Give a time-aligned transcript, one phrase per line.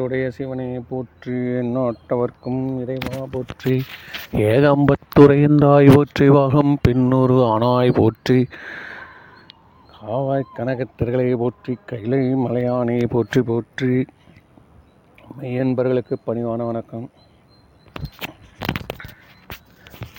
[0.00, 3.74] நாடுடைய சிவனையை போற்றி எண்ணாட்டவர்க்கும் இறைவா போற்றி
[4.50, 8.38] ஏகம்பத்துறையந்தாய் போற்றி வாகம் பின்னொரு ஆனாய் போற்றி
[9.94, 13.90] காவாய் கனகத்திரகளை போற்றி கைலை மலையானை போற்றி போற்றி.
[15.38, 17.06] மெய்யன்பர்களுக்கு பணிவான வணக்கம்.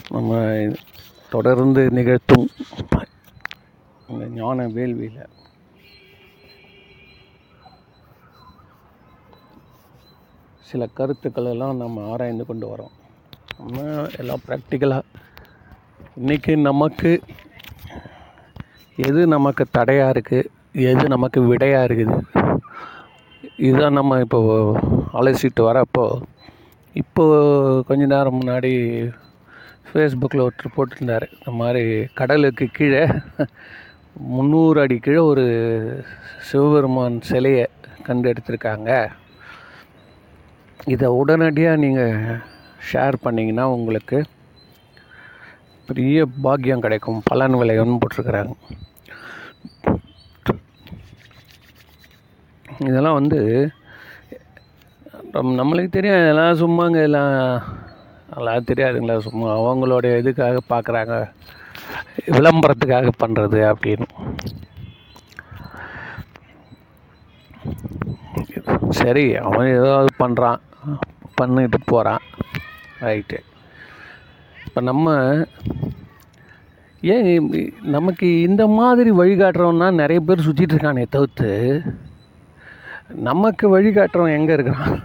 [0.09, 0.31] நம்ம
[1.31, 2.47] தொடர்ந்து நிகழ்த்தும்
[4.09, 5.21] இந்த ஞான வேள்வியில்
[10.71, 12.93] சில கருத்துக்களெல்லாம் நம்ம ஆராய்ந்து கொண்டு வரோம்.
[13.59, 15.07] நம்ம எல்லாம் ப்ராக்டிக்கலாக
[16.19, 17.11] இன்றைக்கி நமக்கு
[18.97, 20.49] எது நமக்கு தடையாக இருக்குது
[20.91, 22.17] எது நமக்கு விடையாக இருக்குது?
[23.65, 24.39] இதுதான் நம்ம இப்போ
[25.19, 26.05] அலசிட்டு வரப்போ
[27.01, 27.23] இப்போ
[27.89, 28.71] கொஞ்ச நேரம் முன்னாடி
[29.89, 31.25] ஃபேஸ்புக்கில் ஒருத்தர் போட்டிருந்தார்.
[31.37, 31.83] இந்த மாதிரி
[32.19, 33.03] கடலுக்கு கீழே
[34.35, 35.45] முந்நூறு அடி கீழே ஒரு
[36.49, 37.65] சிவபெருமான் சிலையை
[38.07, 38.91] கண்டு எடுத்திருக்காங்க
[40.93, 42.39] இதை உடனடியாக நீங்கள்
[42.91, 44.19] ஷேர் பண்ணிங்கன்னா உங்களுக்கு
[45.89, 47.19] பெரிய பாக்கியம் கிடைக்கும்.
[47.29, 48.53] பலன் விளையும்னு போட்டிருக்கிறாங்க.
[52.89, 53.39] இதெல்லாம் வந்து
[55.59, 61.15] நம்மளுக்கு தெரியும் இதெல்லாம் சும்மாங்க எல்லாம் தெரியாதுங்களா சும்மா அவங்களுடைய இதுக்காக பார்க்குறாங்க
[62.37, 64.07] விளம்பரத்துக்காக பண்ணுறது அப்படின்னு.
[69.01, 70.59] சரி அவன் ஏதாவது பண்ணுறான்
[71.35, 72.23] பண்ணிட்டு போகிறான்
[72.99, 73.39] ரைட்டு
[74.65, 75.15] இப்போ நம்ம
[77.01, 77.27] ஏன்
[77.95, 81.49] நமக்கு இந்த மாதிரி வழிகாட்டுறோன்னா நிறைய பேர் சுற்றிட்டு இருக்கானே தவிர்த்து
[83.27, 85.01] நமக்கு வழிகாட்டுறோம் எங்கே இருக்கிறான்?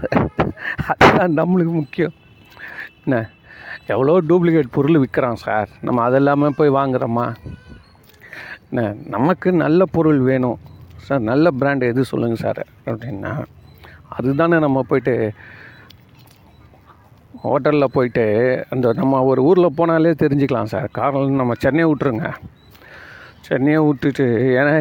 [0.87, 2.15] அதுதான் நம்மளுக்கு முக்கியம்.
[3.05, 3.17] என்ன?
[3.87, 5.69] எவ்வளோ டூப்ளிகேட் பொருள் விற்கிறான் சார்?
[5.81, 7.27] நம்ம அதெல்லாமல் போய் வாங்குறோமா?
[8.71, 8.95] என்ன?
[9.07, 10.59] நமக்கு நல்ல பொருள் வேணும்.
[10.97, 12.63] சார் நல்ல பிராண்ட் எது சொல்லுங்கள் சார்?
[12.87, 13.33] அப்படின்னா
[14.09, 15.15] அதுதானே நம்ம போய்ட்டு
[17.45, 18.25] ஹோட்டலில் போயிட்டு
[18.71, 20.89] அந்த நம்ம ஒரு ஊரில் போனாலே தெரிஞ்சுக்கலாம் சார்.
[20.99, 22.29] காரணம் நம்ம சென்னையை விட்டுருங்க.
[23.49, 24.27] சென்னையை விட்டுட்டு
[24.61, 24.75] ஏன்னா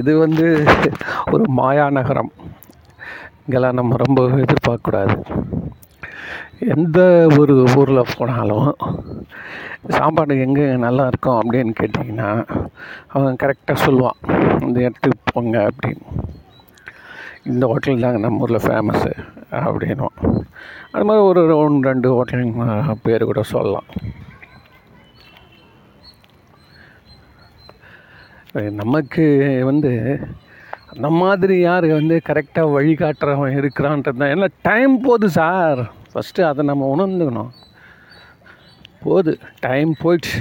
[0.00, 0.46] இது வந்து
[1.32, 2.32] ஒரு மாயா நகரம்.
[3.44, 5.16] இங்கெல்லாம் நம்ம ரொம்ப எதிர்பார்க்கக்கூடாது.
[6.74, 6.98] எந்த
[7.38, 8.68] ஒரு ஊரில் போனாலும்
[9.88, 12.28] சாப்பாடு எங்கே நல்லா இருக்கும் அப்படின்னு கேட்டிங்கன்னா
[13.14, 14.18] அவன் கரெக்டாக சொல்லுவான்.
[14.60, 16.04] இந்த இடத்துக்கு போங்க அப்படின்னு.
[17.50, 19.12] இந்த ஹோட்டல் தாங்க நம்ம ஊரில் ஃபேமஸ்ஸு
[19.50, 20.16] அப்படின்னும்.
[20.92, 23.88] அது மாதிரி ஒரு ஒன்று ரெண்டு ஹோட்டலுங்க பேர் கூட சொல்லலாம்.
[28.52, 29.24] நமக்கு
[29.64, 29.92] வந்து
[30.94, 34.32] அந்த மாதிரி யார் வந்து கரெக்டாக வழிகாட்டுறவன் இருக்கிறான்றது தான்.
[34.34, 35.92] ஏன்னா டைம் போகுது சார்.
[36.12, 37.52] ஃபஸ்ட்டு அதை நம்ம உணர்ந்துக்கணும்.
[39.04, 39.38] போகுது.
[39.60, 40.40] டைம் போயிடுச்சு.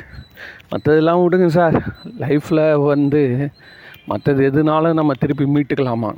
[0.72, 1.78] மற்றதெல்லாம் விடுங்க சார்.
[2.20, 3.50] லைஃப்பில் வந்து
[4.12, 6.12] மற்றது எதுனாலும் நம்ம திருப்பி மீட்டுக்கலாமா?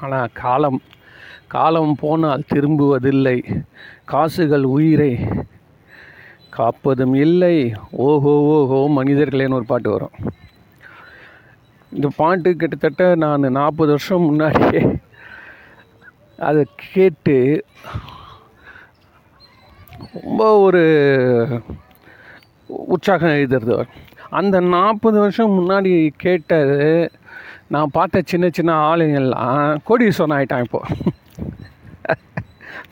[0.00, 0.80] ஆனால் காலம்
[1.54, 3.38] காலம் போனால் திரும்புவதில்லை.
[4.12, 5.12] காசுகள் உயிரை
[6.56, 7.56] காப்பதும் இல்லை.
[8.06, 10.16] ஓஹோ ஓஹோ மனிதர்களேன்னு ஒரு பாட்டு வரும்.
[11.92, 14.82] இந்த பாட்டு கிட்டத்தட்ட நான் நாற்பது வருஷம் முன்னாடியே
[16.48, 16.62] அதை
[16.92, 17.38] கேட்டு
[20.12, 20.82] ரொம்ப ஒரு
[22.94, 23.76] உற்சாகம் எழுதுறது.
[24.38, 25.92] அந்த நாற்பது வருஷம் முன்னாடி
[26.24, 26.78] கேட்டது
[27.74, 30.80] நான் பார்த்த சின்ன சின்ன ஆளுங்கள்லாம் கோடீஸ்வரன் ஆகிட்டான் இப்போ.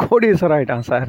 [0.03, 1.09] கோடீஸ்வரன் ஆகிட்டான் சார்.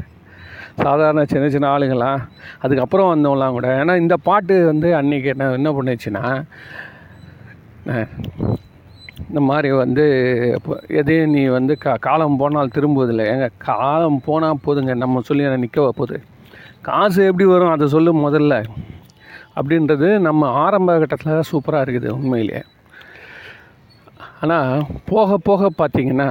[0.84, 2.22] சாதாரண சின்ன சின்ன ஆளுங்களாம்
[2.64, 3.68] அதுக்கப்புறம் வந்தவங்களாம் கூட.
[3.82, 6.24] ஏன்னா இந்த பாட்டு வந்து அன்றைக்கி என்ன என்ன பண்ணுச்சுன்னா
[9.28, 10.06] இந்த மாதிரி வந்து
[10.58, 13.26] இப்போ எதையும் நீ வந்து கா காலம் போனால் திரும்புவதில்லை.
[13.34, 14.94] ஏங்க காலம் போனால் போதுங்க.
[15.04, 16.18] நம்ம சொல்லி நிற்க போகுது?
[16.90, 17.74] காசு எப்படி வரும்?
[17.76, 18.56] அதை சொல்லு முதல்ல.
[19.58, 22.64] அப்படின்றது நம்ம ஆரம்ப கட்டத்தில் சூப்பராக இருக்குது உண்மையிலேயே.
[24.42, 26.30] ஆனால் போக போக பார்த்தீங்கன்னா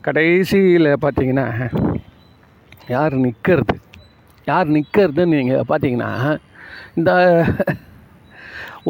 [0.00, 1.46] கடைசியில் பார்த்தீங்கன்னா
[2.88, 3.76] யார் நிற்கிறது
[4.46, 6.10] யார் நிற்கிறதுன்னு நீங்கள் பார்த்தீங்கன்னா
[6.94, 7.10] இந்த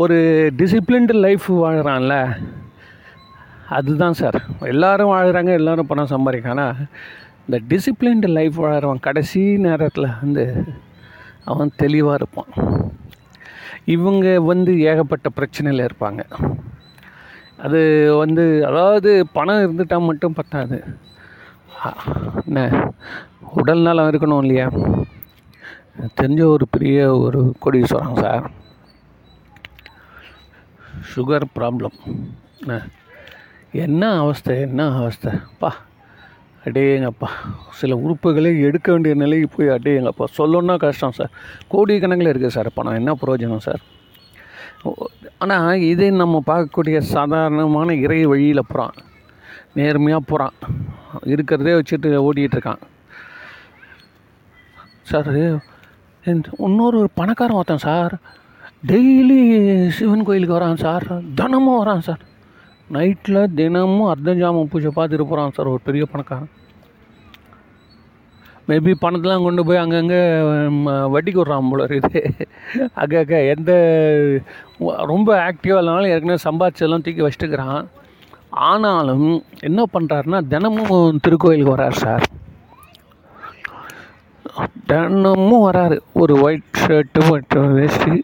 [0.02, 0.16] ஒரு
[0.56, 2.16] டிசிப்ளின்டு லைஃப் வாழ்கிறான்ல
[3.78, 4.38] அதுதான் சார்.
[4.72, 6.86] எல்லோரும் வாழ்கிறாங்க எல்லோரும் பணம் சம்பாதிக்கானா ஆனால்
[7.46, 10.44] இந்த டிசிப்ளின்டு லைஃப் வாழ்கிறவன் கடைசி நேரத்தில் வந்து
[11.44, 12.50] அவன் தெளிவாக இருப்பான்.
[13.84, 16.22] இவங்க வந்து ஏகப்பட்ட பிரச்சனையில் இருப்பாங்க.
[17.62, 17.80] அது
[18.18, 20.84] வந்து அதாவது பணம் இருந்துட்டால் மட்டும் பத்தாது.
[22.46, 22.92] என்ன
[23.54, 24.70] உடல் நலம் இருக்கணும் இல்லையா?
[26.20, 28.50] தெரிஞ்ச ஒரு பெரிய ஒரு கோடீஸ்வரன் சார்.
[31.10, 31.98] சுகர் ப்ராப்ளம்
[32.60, 32.80] என்ன
[33.72, 35.32] என்ன அவஸ்தை என்ன அவஸ்தை?
[35.58, 35.74] பா
[36.64, 37.28] அடேங்கப்பா.
[37.72, 40.24] சில உறுப்புகளே எடுக்க வேண்டிய நிலைக்கு போய் அடேங்கப்பா.
[40.38, 41.30] சொல்லணுன்னா கஷ்டம் சார்.
[41.70, 42.98] கோடிக்கணக்கில் இருக்குது சார் பணம்.
[43.00, 43.82] என்ன பிரயோஜனம் சார்?
[45.38, 48.96] ஆனால் இதே நம்ம பார்க்கக்கூடிய சாதாரணமான இறை வழியில் போகிறான்
[49.74, 50.56] நேர்மையாக போகிறான்
[51.32, 52.82] இருக்கிறதே வச்சுட்டு ஓடிட்டு இருக்கான்.
[55.10, 55.30] சார்
[56.64, 58.14] இன்னொரு ஒரு பணக்காரன் ஒருத்தன் சார்
[58.86, 59.40] டெய்லி
[59.88, 62.22] சிவன் கோயிலுக்கு வரான் சார் தினமும் வரான் சார்
[62.90, 66.50] நைட்டில் தினமும் அர்த்தஞ்சாமம் பூஜை பார்த்துட்டு போகிறான் சார் ஒரு பெரிய பணக்காரன்.
[68.68, 70.20] மேபி பணத்தெலாம் கொண்டு போய் அங்கங்கே
[71.14, 72.20] வட்டிக்கு விட்றான் போல இருக்குது.
[73.00, 73.70] அங்கே அக்கா எந்த
[75.12, 77.80] ரொம்ப ஆக்டிவாக இல்லைனாலும் ஏற்கனவே சம்பாதிச்சதெல்லாம் தூக்கி வச்சுட்டுக்கிறான்.
[78.70, 79.28] ஆனாலும்
[79.68, 82.26] என்ன பண்ணுறாருன்னா தினமும் திருக்கோயிலுக்கு வரார் சார்.
[84.90, 85.96] தினமும் வராரு.
[86.20, 88.16] ஒரு ஒயிட் ஷர்ட்டு ஒயிட் வேஷ்டி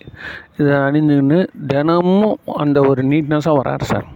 [0.58, 1.40] இதை அணிந்துக்கின்னு
[1.72, 4.06] தினமும் அந்த ஒரு நீட்னஸாக வராரு சார்.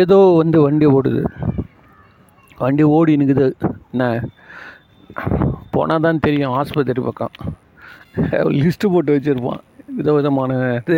[0.00, 1.22] ஏதோ வந்து வண்டி ஓடுது.
[2.62, 3.48] வண்டி ஓடி நிற்குது
[3.92, 4.04] என்ன?
[5.70, 7.34] போனால் தான் தெரியும் ஆஸ்பத்திரி பக்கம்.
[8.60, 9.64] லிஸ்ட்டு போட்டு வச்சுருப்பான்
[9.98, 10.96] விதவிதமான இது.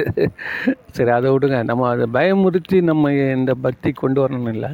[0.96, 1.58] சரி அதை விடுங்க.
[1.64, 4.70] நம்ம அதை பயமுறுத்தி நம்ம இந்த பக்தி கொண்டு வரணும் இல்லை.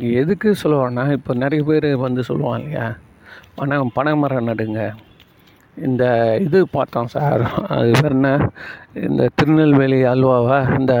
[0.00, 2.86] எதுக்கு சொல்லுவான்னா இப்போ நிறைய பேர் வந்து சொல்லுவாங்க இல்லையா?
[3.54, 4.80] பணம் பனை மரம் நடுங்க.
[5.86, 6.04] இந்த
[6.40, 7.42] இது பார்த்தோம் சார்.
[7.76, 8.30] அது பேர் என்ன?
[9.08, 10.94] இந்த திருநெல்வேலி அல்வாவை இந்த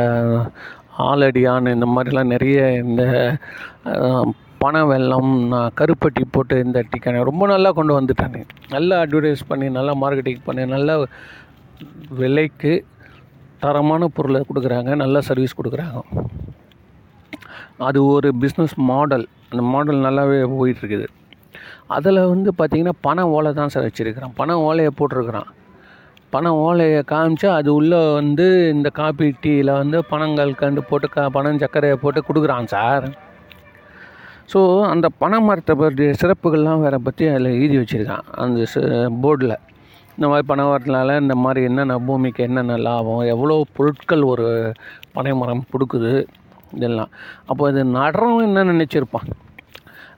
[0.98, 3.02] ஆலடியான் இந்த மாதிரிலாம் நிறைய இந்த
[4.62, 8.38] பனை வெள்ளம் நான் கருப்பட்டி போட்டு இந்த டிக்கனை ரொம்ப நல்லா கொண்டு வந்துட்டாங்க
[8.74, 10.94] நல்லா அட்வர்டைஸ் பண்ணி நல்லா மார்க்கெட்டிங் பண்ணி நல்லா
[12.20, 12.72] விலைக்கு
[13.64, 16.00] தரமான பொருளை கொடுக்குறாங்க நல்ல சர்வீஸ் கொடுக்குறாங்க.
[17.88, 21.06] அது ஒரு பிஸ்னஸ் மாடல் அந்த மாடல் நல்லாவே போயிட்டுருக்குது.
[21.96, 24.34] அதில் வந்து பார்த்திங்கன்னா பண ஓலை தான் சார் வச்சுருக்கிறான்.
[24.40, 25.50] பண ஓலையை போட்டிருக்கிறான்.
[26.34, 31.62] பண ஓலையை காமிச்சா அது உள்ளே வந்து இந்த காப்பி டீயில் வந்து பணங்கள் கண்டு போட்டு கா பணம்
[31.62, 33.06] சர்க்கரையை போட்டு கொடுக்குறான் சார்.
[34.52, 34.60] ஸோ
[34.90, 38.26] அந்த பனை மரத்தை பற்றிய சிறப்புகள்லாம் வேறு பற்றி அதில் எழுதி வச்சுருக்கான்.
[38.42, 38.66] அந்த
[39.22, 39.54] போர்டில்
[40.16, 44.46] இந்த மாதிரி பனை மரத்தினால இந்த மாதிரி என்னென்ன பூமிக்கு என்னென்ன லாபம் எவ்வளோ பொருட்கள் ஒரு
[45.16, 46.12] பனை மரம் கொடுக்குது
[46.76, 47.10] இதெல்லாம்.
[47.50, 49.28] அப்போ இது நடுறவன் என்ன நினச்சிருப்பான்?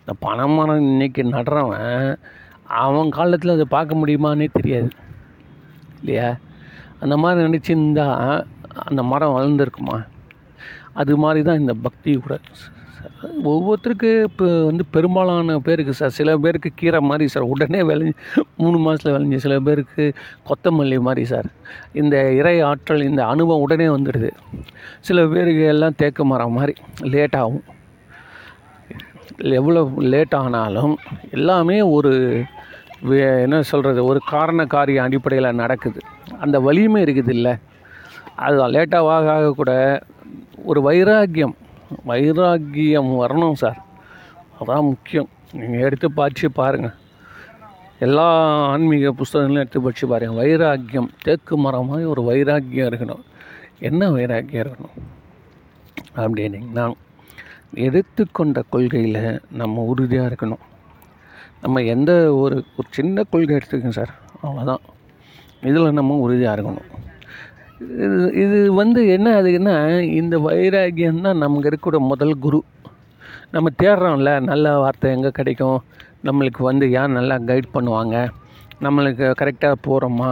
[0.01, 1.99] இந்த பனை மரம் இன்றைக்கி நடுறவன்
[2.85, 4.91] அவன் காலத்தில் அதை பார்க்க முடியுமானே தெரியாது.
[6.01, 6.29] இல்லையா?
[7.05, 8.09] அந்த மாதிரி நினச்சிருந்தா
[8.89, 9.99] அந்த மரம் வளர்ந்துருக்குமா?
[11.01, 12.37] அது மாதிரி தான் இந்த பக்தி கூட.
[13.23, 18.13] ஒவ்வொருத்தருக்கு இப்போ வந்து பெரும்பாலான பேருக்கு சார் சில பேருக்கு கீரை மாதிரி சார் உடனே விளைஞ்சி
[18.57, 20.13] மூணு மாதத்தில் விளைஞ்சி சில பேருக்கு
[20.47, 21.45] கொத்தமல்லி மாதிரி சார்.
[21.93, 24.31] இந்த இறை ஆற்றல் இந்த அனுபவம் உடனே வந்துடுது.
[25.01, 27.63] சில பேருக்கு எல்லாம் தேக்கு மரம் மாதிரி லேட் ஆகும்.
[29.37, 30.99] எவ்வளோ லேட் ஆனாலும்
[31.31, 32.43] எல்லாமே ஒரு
[33.05, 36.01] வே- என்ன சொல்கிறது ஒரு காரண காரிய அடிப்படையில் நடக்குது.
[36.41, 37.55] அந்த வலியுமே இருக்குது இல்லை
[38.37, 40.01] அது லேட்டாக ஆக ஆக கூட
[40.65, 41.57] ஒரு வைராக்கியம்
[42.05, 43.85] வைராக்கியம் வரணும் சார்.
[44.61, 45.29] அதான் முக்கியம்.
[45.53, 46.97] நீங்கள் எடுத்து படித்து பாருங்கள்
[47.99, 48.27] எல்லா
[48.67, 53.23] ஆன்மீக புஸ்தகங்களையும் எடுத்து படித்து பாருங்கள் வைராக்கியம் தேக்கு மரம் மாதிரி ஒரு வைராக்கியம் இருக்கணும்.
[53.79, 54.97] என்ன வைராக்கியம் இருக்கணும்?
[56.17, 56.93] அப்படின்னீங்கன்னா
[57.75, 60.63] எடுத்துக்கொண்ட கொள்கையில் நம்ம உறுதியாக இருக்கணும்.
[61.61, 64.13] நம்ம எந்த ஒரு ஒரு சின்ன கொள்கை எடுத்துக்கோங்க சார்.
[64.43, 64.85] அவ்வளோதான்
[65.63, 66.89] இதில் நம்ம உறுதியாக இருக்கணும்.
[67.83, 69.77] இது இது வந்து என்ன அதுக்குன்னா
[70.21, 72.61] இந்த வைராகியம் தான் நமக்கு இருக்கக்கூடிய முதல் குரு.
[73.55, 75.79] நம்ம தேடுறோம்ல நல்ல வார்த்தை எங்கே கிடைக்கும்?
[76.29, 78.17] நம்மளுக்கு வந்து யார் நல்லா கைட் பண்ணுவாங்க?
[78.85, 80.31] நம்மளுக்கு கரெக்டாக போகிறோமா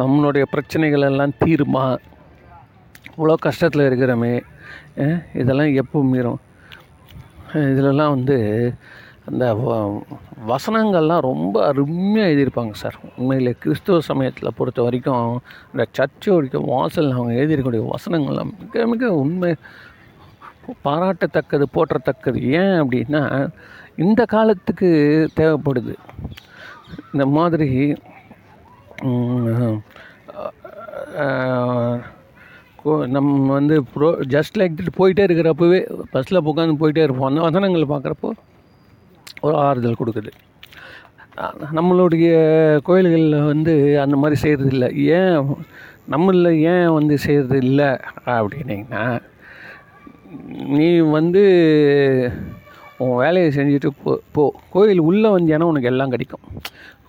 [0.00, 1.86] நம்மளுடைய பிரச்சனைகள் எல்லாம் தீருமா?
[3.16, 4.34] இவ்வளோ கஷ்டத்தில் இருக்கிறோமே
[5.40, 6.40] இதெல்லாம் எப்போ மீறும்?
[7.72, 8.36] இதிலெல்லாம் வந்து
[9.26, 9.54] அந்த
[10.48, 12.94] வசனங்கள்லாம் ரொம்ப அருமையாக எழுதியிருப்பாங்க சார்.
[13.16, 15.40] உண்மையிலே கிறிஸ்துவ சமயத்தில் பொறுத்த வரைக்கும்
[15.72, 19.54] இந்த சர்ச்சோடைய வாசல் அவங்க எழுதியிருக்கக்கூடிய வசனங்கள்லாம் மிக மிக உண்மை
[20.84, 22.42] பாராட்டத்தக்கது போற்றத்தக்கது.
[22.42, 23.48] ஏன் அப்படின்னா
[23.96, 25.94] இந்த காலத்துக்கு தேவைப்படுது.
[27.12, 27.94] இந்த மாதிரி
[32.84, 37.36] கோ- நம்ம வந்து ப்ரோ ஜஸ்ட் லைக் போயிட்டே இருக்கிறப்பவே பஸ்ஸில் உட்காந்து போயிட்டே இருப்போம்.
[37.36, 38.30] அந்த வசனங்கள் பார்க்குறப்போ
[39.46, 40.32] ஒரு ஆறுதல் கொடுக்குது.
[41.78, 42.26] நம்மளுடைய
[42.86, 43.72] கோயில்களில் வந்து
[44.04, 45.38] அந்த மாதிரி செய்கிறது இல்லை ஏன்
[46.12, 47.88] நம்மளில் ஏன் வந்து செய்கிறது இல்லை
[48.36, 49.04] அப்படின்னிங்கன்னா
[50.76, 51.42] நீ வந்து
[53.04, 54.44] உன் வேலையை செஞ்சுட்டு போ போ.
[54.74, 56.44] கோயில் உள்ளே வந்தியானா உனக்கு எல்லாம் கிடைக்கும்.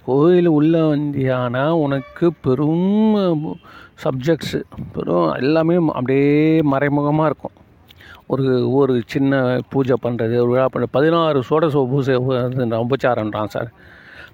[0.08, 3.38] கோயில் உள்ளே வந்தியானா உனக்கு பெரும்
[4.04, 4.60] சப்ஜெக்ட்ஸு
[4.96, 6.36] பெரும் எல்லாமே அப்படியே
[6.74, 7.57] மறைமுகமாக இருக்கும்.
[8.30, 9.34] ஒரு ஒரு சின்ன
[9.70, 13.70] பூஜை பண்ணுறது ஒரு விழா பண்ணுறது பதினாறு சோட பூஜை வந்து உபச்சாரன்றான் சார்.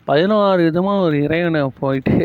[0.06, 2.16] பதினாறு விதமாக ஒரு இறைவனை போயிட்டு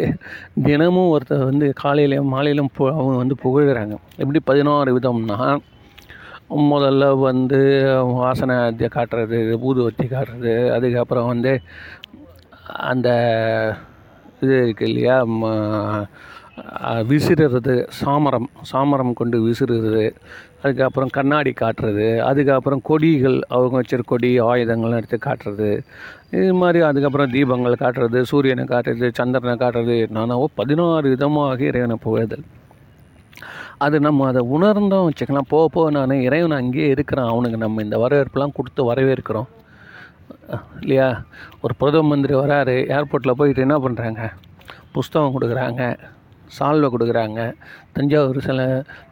[0.62, 5.38] தினமும் ஒருத்தர் வந்து காலையிலையும் மாலையிலும் பு அவங்க வந்து புகழ்கிறாங்க எப்படி பதினாறு விதம்னா
[6.70, 7.60] முதல்ல வந்து
[8.14, 8.56] வாசனை
[8.88, 11.52] காட்டுறது ஊதுவத்தி காட்டுறது அதுக்கப்புறம் வந்து
[12.88, 13.08] அந்த
[14.42, 15.44] இது இருக்கு இல்லையா ம,
[17.10, 20.04] விசிறுறது சாமரம் சாமரம் கொண்டு விசிறுறது
[20.62, 25.68] அதுக்கப்புறம் கண்ணாடி காட்டுறது அதுக்கப்புறம் கொடிகள் அவங்க வச்சிருக்க கொடி ஆயுதங்கள்லாம் எடுத்து காட்டுறது
[26.36, 32.46] இது மாதிரி அதுக்கப்புறம் தீபங்கள் காட்டுறது சூரியனை காட்டுறது சந்திரனை காட்டுறது நானாவோ பதினாறு விதமாக இறைவனை புகழ்தல்.
[33.86, 35.50] அது நம்ம அதை உணர்ந்தோம் வச்சுக்கலாம்.
[35.54, 37.30] போக போக நான் இறைவன் அங்கேயே இருக்கிறான்.
[37.32, 39.48] அவனுக்கு நம்ம இந்த வரவேற்பெலாம் கொடுத்து வரவேற்கிறோம்.
[40.82, 41.08] இல்லையா?
[41.64, 44.22] ஒரு பிரதம மந்திரி வராரு ஏர்போர்ட்டில் போயிட்டு என்ன பண்ணுறாங்க
[44.96, 45.82] புஸ்தகம் கொடுக்குறாங்க.
[46.56, 47.40] சால்வை கொடுக்குறாங்க.
[47.96, 48.60] தஞ்சாவூர் சில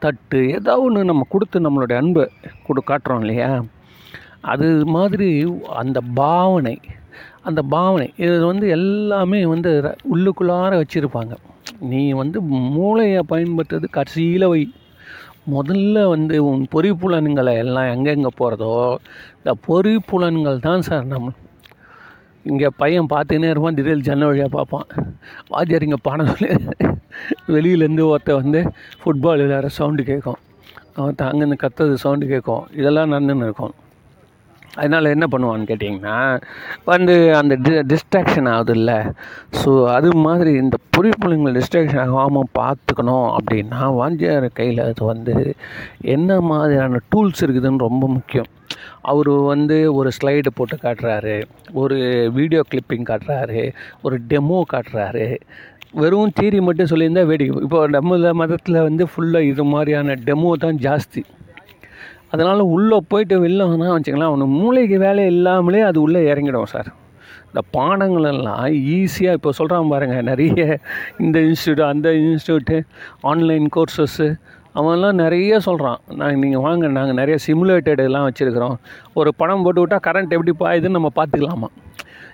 [0.05, 2.25] தட்டு ஏதோ ஒன்று நம்ம கொடுத்து நம்மளுடைய அன்பை
[2.67, 3.51] கொடு காட்டுறோம் இல்லையா?
[4.53, 5.29] அது மாதிரி
[5.83, 6.77] அந்த பாவனை
[7.49, 9.71] அந்த பாவனை இது வந்து எல்லாமே வந்து
[10.15, 11.35] உள்ளுக்குள்ளார வச்சுருப்பாங்க.
[11.91, 12.39] நீ வந்து
[12.77, 14.63] மூளையை பயன்படுத்துறது கடைசியில் வை.
[15.55, 18.73] முதல்ல வந்து உன் பொறிப்புலன்களை எல்லாம் எங்கெங்கே போகிறதோ
[19.39, 21.33] இந்த பொறிப்புலன்கள் தான் சார் நம்ம.
[22.51, 24.89] இங்கே பையன் பார்த்துக்கினே இருப்பான் திடீர் ஜன்னல் வழியாக பார்ப்பான்.
[25.53, 26.51] வாத்தியார் இங்கே பாடம் சொல்லி
[27.49, 28.63] வெளியிலேருந்து ஒருத்தன் வந்து
[29.01, 30.41] ஃபுட்பால் விளையாடுற சவுண்டு கேட்கும்.
[30.95, 32.65] அவன் அங்கேருந்து கத்துறது சவுண்டு கேட்கும்.
[32.75, 33.75] இதெல்லாம் நடந்துன்னு இருக்கும்.
[34.79, 36.17] அதனால் என்ன பண்ணுவான்னு கேட்டிங்கன்னா
[36.85, 38.93] வந்து அந்த டி டிஸ்ட்ராக்ஷன் ஆகுதுல்ல.
[39.61, 45.57] ஸோ அது மாதிரி இந்த பொறிப்புலங்கள் டிஸ்ட்ராக்ஷன் ஆகாமல் பார்த்துக்கணும் அப்படின்னா வாஞ்சியார் கையில் அது வந்து
[46.17, 48.51] என்ன மாதிரியான டூல்ஸ் இருக்குதுன்னு ரொம்ப முக்கியம்.
[49.01, 51.37] அவர் வந்து ஒரு ஸ்லைடு போட்டு காட்டுறாரு.
[51.73, 51.97] ஒரு
[52.33, 53.73] வீடியோ கிளிப்பிங் காட்டுறாரு.
[54.03, 55.27] ஒரு டெமோ காட்டுறாரு.
[56.03, 57.61] வெறும் தியரி மட்டும் சொல்லியிருந்தா வேடிக்கை.
[57.67, 61.23] இப்போ நம்ம மதத்தில் வந்து ஃபுல்லாக இது மாதிரியான டெமோ தான் ஜாஸ்தி.
[62.33, 66.89] அதனால் உள்ளே போயிட்டு வெளில வந்தால் வச்சுக்கலாம் அவனு மூளைக்கு வேலை இல்லாமலே அது உள்ளே இறங்கிடும் சார்
[67.49, 68.65] இந்த பாடங்களெல்லாம்
[68.97, 70.65] ஈஸியாக இப்போ சொல்கிறான் பாருங்கள் நிறைய
[71.25, 72.79] இந்த இன்ஸ்டியூட் அந்த இன்ஸ்டியூட்டு
[73.31, 74.29] ஆன்லைன் கோர்சஸ்ஸு
[74.81, 78.77] அவன்லாம் நிறைய சொல்கிறான் நாங்கள் நீங்கள் வாங்க நாங்கள் நிறைய சிமுலேட்டட் எல்லாம் வச்சுருக்கிறோம்.
[79.21, 81.71] ஒரு படம் போட்டு விட்டால் கரண்ட் எப்படி பாயுதுன்னு நம்ம பார்த்துக்கலாமா?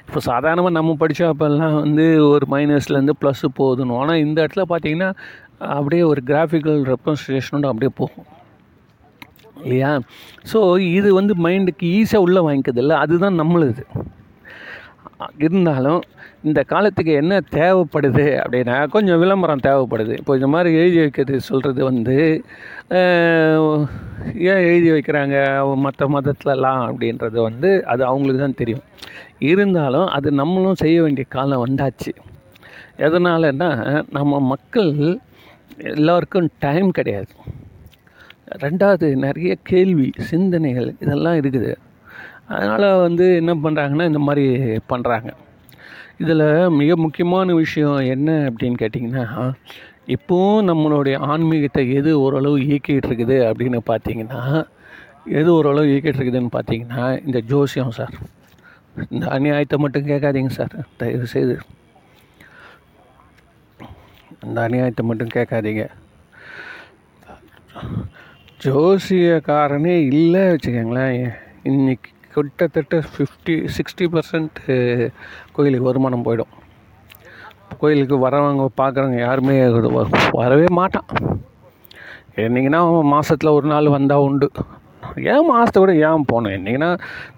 [0.06, 5.10] இப்போ சாதாரணமாக நம்ம படித்த அப்போல்லாம் வந்து ஒரு மைனஸ்லேருந்து ப்ளஸ்ஸு போகுதுன்னு ஆனால் இந்த இடத்துல பார்த்தீங்கன்னா
[5.74, 8.26] அப்படியே ஒரு கிராஃபிக்கல் ரெப்ரஸன்டேஷனோட அப்படியே போகும்.
[9.62, 9.90] இல்லையா?
[10.52, 12.94] ஸோ இது வந்து மைண்டுக்கு ஈஸியாக உள்ளே வாங்கிக்கிறதில்ல.
[13.04, 13.84] அதுதான் நம்மளுது.
[15.46, 16.02] இருந்தாலும்
[16.48, 20.14] இந்த காலத்துக்கு என்ன தேவைப்படுது அப்படின்னா கொஞ்சம் விளம்பரம் தேவைப்படுது.
[20.20, 22.16] இப்போ இந்த மாதிரி எழுதி வைக்கிறது சொல்கிறது வந்து
[24.50, 25.36] ஏன் எழுதி வைக்கிறாங்க?
[25.84, 28.84] மற்ற மதத்துலலாம் அப்படின்றது வந்து அது அவங்களுக்கு தான் தெரியும்.
[29.52, 32.12] இருந்தாலும் அது நம்மளும் செய்ய வேண்டிய காலம் வந்தாச்சு.
[33.06, 33.70] எதனாலன்னா
[34.18, 34.92] நம்ம மக்கள்
[35.92, 37.32] எல்லாருக்கும் டைம் கிடையாது.
[38.64, 41.72] ரெண்டாவது நிறைய கேள்வி சிந்தனைகள் இதெல்லாம் இருக்குது.
[42.54, 44.44] அதனால் வந்து என்ன பண்ணுறாங்கன்னா இந்த மாதிரி
[44.92, 45.30] பண்ணுறாங்க
[46.22, 46.46] இதில்
[46.80, 49.26] மிக முக்கியமான விஷயம் என்ன அப்படின்னு கேட்டிங்கன்னா
[50.14, 54.40] இப்போவும் நம்மளுடைய ஆன்மீகத்தை எது ஓரளவு இயக்கிகிட்டு இருக்குது அப்படின்னு பார்த்தீங்கன்னா
[55.38, 58.14] எது ஓரளவு இயக்கிட்டு இருக்குதுன்னு பார்த்தீங்கன்னா இந்த ஜோசியம் சார்.
[59.14, 60.74] இந்த அநியாயத்தை மட்டும் கேட்காதீங்க சார்.
[61.00, 61.54] தயவு செய்து
[64.46, 65.84] இந்த அநியாயத்தை மட்டும் கேட்காதீங்க.
[68.64, 71.16] ஜோசியக்காரனே இல்லை வச்சுக்கோங்களேன்
[71.70, 74.74] இன்னைக்கு கிட்டத்தட்ட ஃபிஃப்டி சிக்ஸ்டி பர்சன்ட்டு
[75.56, 76.52] கோயிலுக்கு வருமானம் போயிடும்.
[77.80, 79.56] கோயிலுக்கு வரவங்க பார்க்குறவங்க யாருமே
[80.40, 81.10] வரவே மாட்டான்.
[82.44, 82.80] என்னைக்குன்னா
[83.12, 84.48] மாதத்தில் ஒரு நாள் வந்தால் உண்டு.
[85.32, 86.54] ஏன் மாதத்தை கூட ஏன் போகணும்?
[86.58, 86.90] என்னைக்குன்னா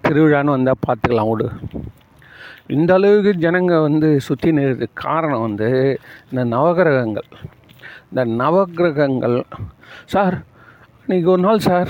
[0.05, 1.47] திருவிழான்னு வந்தால் பார்த்துக்கலாம் விடு
[2.75, 5.69] இந்த அளவுக்கு ஜனங்க வந்து சுற்றி நிறுறதுக்கு காரணம் வந்து
[6.29, 7.29] இந்த நவகிரகங்கள்.
[8.09, 9.37] இந்த நவகிரகங்கள்
[10.13, 10.37] சார்
[11.03, 11.89] இன்னைக்கு ஒரு நாள் சார்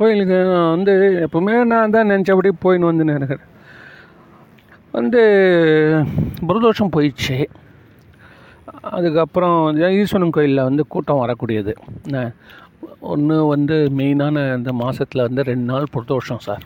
[0.00, 0.92] கோயிலுக்கு நான் வந்து
[1.26, 3.48] எப்பவுமே நான் தான் நினச்சபடி போயின்னு வந்துன்னு இருக்கிறேன்
[4.98, 5.22] வந்து
[6.48, 7.36] பிரதோஷம் போயிடுச்சு.
[8.96, 9.58] அதுக்கப்புறம்
[9.98, 11.72] ஈஸ்வரன் கோயிலில் வந்து கூட்டம் வரக்கூடியது.
[13.12, 16.64] ஒன்று வந்து மெயினான இந்த மாதத்தில் வந்து ரெண்டு நாள் பிரதோஷம் சார்.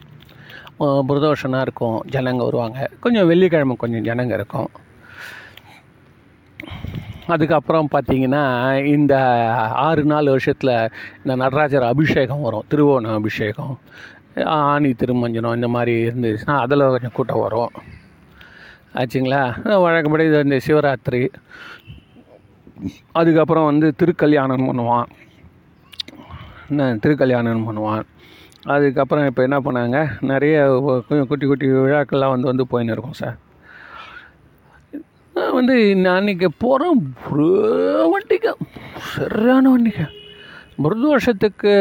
[1.09, 2.79] புரதோஷனாக இருக்கும் ஜனங்க வருவாங்க.
[3.05, 4.71] கொஞ்சம் வெள்ளிக்கிழமை கொஞ்சம் ஜனங்க இருக்கும்.
[7.27, 9.15] அதுக்கப்புறம் பார்த்தீங்கன்னா இந்த
[9.75, 13.79] ஆறு நாலு வருஷத்தில் இந்த நடராஜர் அபிஷேகம் வரும் திருவோணம் அபிஷேகம்
[14.45, 17.71] ஆணி திருமஞ்சனம் இந்த மாதிரி இருந்துச்சுன்னா அதில் கொஞ்சம் கூட்டம் வரும்.
[18.95, 19.43] ஆச்சுங்களா?
[19.83, 21.29] வழக்கப்படி இது இந்த சிவராத்திரி.
[23.13, 25.05] அதுக்கப்புறம் வந்து திருக்கல்யாணம் பண்ணுவான்.
[26.69, 28.03] என்ன திருக்கல்யாணம் பண்ணுவான்.
[28.65, 30.11] அதுக்கப்புறம் இப்போ என்ன பண்ணாங்க?
[30.21, 30.83] நிறைய
[31.29, 33.37] குட்டி குட்டி விழாக்கள்லாம் வந்து வந்து போயின்னு இருக்கோம் சார்.
[35.53, 37.47] வந்து நான் அன்றைக்கி போகிறோம் ஒரு
[38.13, 38.53] வண்டிக்கு
[39.15, 40.07] சரியான வண்டிக்கு
[40.85, 41.73] பிரதோஷத்துக்கு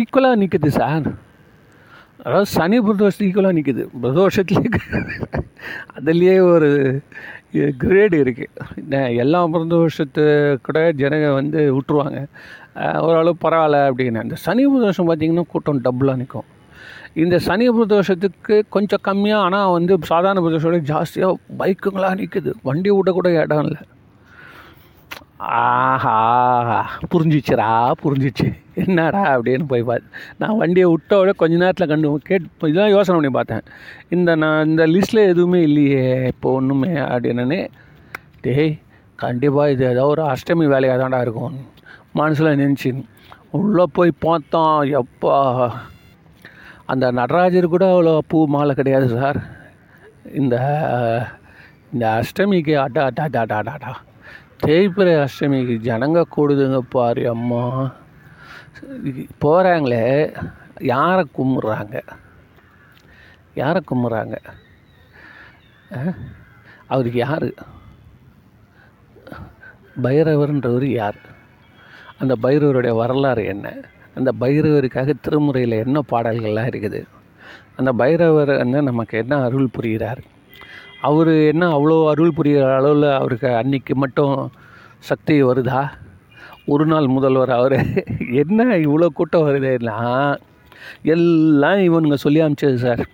[0.00, 1.08] ஈக்குவலாக நிற்குது சார்
[2.24, 4.80] அதாவது சனி பிரதோஷத்துக்கு ஈக்குவலாக நிற்குது பிரதோஷத்துலேயே
[5.96, 6.70] அதுலேயே ஒரு
[7.82, 10.24] கிரேடு இருக்குது எல்லா பிரதோஷத்து
[10.66, 12.20] கூட ஜனங்க வந்து விட்டுருவாங்க.
[13.06, 14.24] ஓரளவு பரவாயில்ல அப்படின்னு.
[14.24, 16.48] அந்த சனி பிரதோஷம் பார்த்திங்கன்னா கூட்டம் டபுளாக நிற்கும்
[17.22, 23.62] இந்த சனி பிரதோஷத்துக்கு கொஞ்சம் கம்மியாக ஆனால் வந்து சாதாரண பிரதோஷோட ஜாஸ்தியாக பைக்குங்களாக நிற்குது வண்டி விடக்கூட இடம்
[23.66, 23.82] இல்லை.
[25.60, 26.16] ஆஹா
[27.12, 27.68] புரிஞ்சிச்சுரா
[28.02, 28.48] புரிஞ்சிச்சு.
[28.82, 30.08] என்னடா அப்படின்னு போய் பார்த்து
[30.40, 33.64] நான் வண்டியை விட்டோட கொஞ்ச நேரத்தில் கண்டு கேட்டு இதெல்லாம் யோசனை பண்ணி பார்த்தேன்.
[34.16, 37.60] இந்த நான் இந்த லிஸ்ட்டில் எதுவுமே இல்லையே இப்போ ஒன்றுமே அப்படின்னு.
[38.46, 38.72] டேய்
[39.24, 41.56] கண்டிப்பாக இது ஏதோ ஒரு அஷ்டமி வேலையாக தான்டா இருக்கும்.
[42.20, 42.90] மனசில் நினச்சி
[43.60, 45.36] உள்ளே போய் பார்த்தோம் எப்பா.
[46.86, 49.38] அந்த நடராஜர் கூட அவ்வளோ பூ மாலை கிடையாது சார்.
[50.24, 50.56] இந்த
[51.92, 53.92] இந்த அஷ்டமிக்கு அடா அடா அடா அடா அடா.
[54.66, 57.62] தேய்பிரை அஷ்டமிக்கு ஜனங்க கூடுதுங்க பாரு அம்மா.
[59.44, 60.04] போகிறாங்களே
[60.80, 61.96] யாரை கும்பிட்றாங்க?
[63.54, 64.36] யாரை கும்பிட்றாங்க?
[66.88, 67.48] அவருக்கு யார்?
[70.02, 71.18] பைரவர்ன்றவர் யார்?
[72.18, 73.68] அந்த பைரவருடைய வரலாறு என்ன?
[74.14, 77.00] அந்த பைரவருக்காக திருமுறையில் என்ன பாடல்கள்லாம் இருக்குது?
[77.76, 80.22] அந்த பைரவர் வந்து நமக்கு என்ன அருள் புரிகிறார்?
[81.00, 84.34] அவர் என்ன அவ்வளோ அருள் புரிகிற அளவில் அவருக்கு அன்னைக்கு மட்டும்
[84.98, 85.82] சக்தி வருதா?
[86.66, 87.76] ஒரு நாள் முதல்வர் அவர்
[88.42, 89.98] என்ன இவ்வளோ கூட்டம் வருதுன்னா
[91.04, 93.04] எல்லாம் இவனுங்க சொல்லி அனுப்பிச்சது சார்.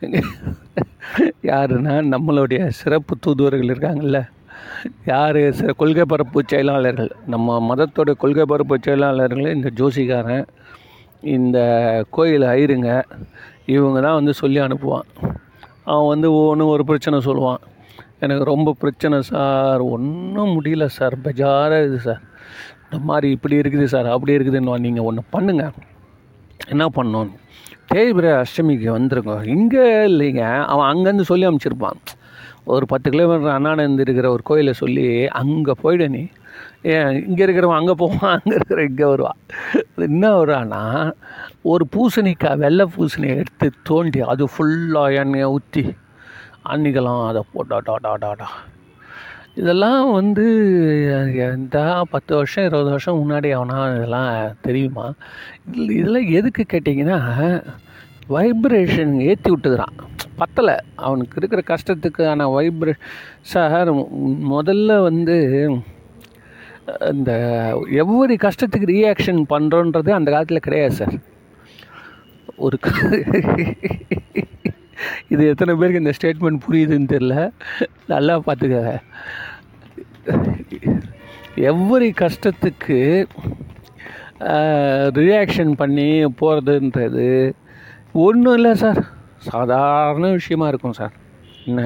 [1.42, 4.18] யாருன்னா நம்மளுடைய சிறப்பு தூதுவர்கள் இருக்காங்கல்ல.
[5.12, 5.40] யார்?
[5.50, 7.10] சில கொள்கை பரப்பு செயலாளர்கள்.
[7.26, 10.46] நம்ம மதத்தோட கொள்கை பரப்பு செயலாளர்கள் இந்த ஜோசிகாரன்
[11.36, 11.58] இந்த
[12.10, 12.90] கோயில் ஐருங்க
[13.74, 15.06] இவங்க தான் வந்து சொல்லி அனுப்புவான்.
[15.92, 17.62] அவன் வந்து ஒவ்வொன்றும் ஒரு பிரச்சனை சொல்லுவான்.
[18.24, 19.82] எனக்கு ரொம்ப பிரச்சனை சார்.
[19.94, 21.14] ஒன்றும் முடியல சார்.
[21.24, 22.22] பெஜாராக இது சார்.
[22.84, 25.74] இந்த மாதிரி இப்படி இருக்குது சார் அப்படி இருக்குதுன்னு நீங்கள் ஒன்று பண்ணுங்கள்
[26.72, 27.34] என்ன பண்ணோன்னு
[27.92, 30.44] தேய்பிர அஷ்டமிக்கு வந்திருக்கோம் இங்கே இல்லைங்க.
[30.72, 31.98] அவன் அங்கேருந்து சொல்லி அனுப்பிச்சிருப்பான்.
[32.66, 36.22] ஒரு பத்து கிலோமீட்டர் அண்ணாநந்து இருக்கிற ஒரு கோயிலை சொல்லி அங்கே போயிடு நீ.
[36.82, 39.38] ஏன் இங்கே இருக்கிறவன் அங்கே போவான் அங்கே இருக்கிற இங்கே வருவான்.
[40.06, 40.82] என்ன வருவான்னா
[41.64, 45.84] ஒரு பூசணிக்காய் வெள்ளை பூசணியை எடுத்து தோண்டி அது ஃபுல்லாக எண்ணெயை ஊற்றி
[46.66, 48.48] அன்னிக்கலாம் அதை போட்டா டாடா டாடா
[49.56, 50.44] இதெல்லாம் வந்து
[51.48, 51.76] எந்த
[52.10, 54.30] பத்து வருஷம் இருபது வருஷம் முன்னாடி அவனா இதெல்லாம்
[54.62, 55.04] தெரியுமா?
[55.66, 57.18] இதில் இதெல்லாம் எதுக்கு கேட்டிங்கன்னா
[58.30, 59.96] வைப்ரேஷன் ஏற்றி விட்டுக்கிறான்.
[60.40, 60.76] பத்தலை.
[61.06, 62.94] அவனுக்கு இருக்கிற கஷ்டத்துக்கான வைப்ரே
[63.52, 63.90] சார்
[64.54, 65.36] முதல்ல வந்து
[67.12, 67.30] இந்த
[68.02, 71.16] எவ்வொரு கஷ்டத்துக்கு ரியாக்ஷன் பண்ணுறோன்றது அந்த காலத்தில் கிடையாது சார்
[72.56, 72.76] ஒரு
[75.28, 77.36] இது எத்தனை பேருக்கு இந்த ஸ்டேட்மெண்ட் புரியுதுன்னு தெரில
[78.06, 79.00] நல்லா பார்த்துக்க
[81.70, 83.00] எவ்வொரு கஷ்டத்துக்கு
[85.18, 86.08] ரியாக்ஷன் பண்ணி
[86.40, 87.28] போகிறதுன்றது
[88.22, 88.98] ஒன்றும் இல்லை சார்.
[89.50, 91.14] சாதாரண விஷயமா இருக்கும் சார்.
[91.68, 91.80] என்ன?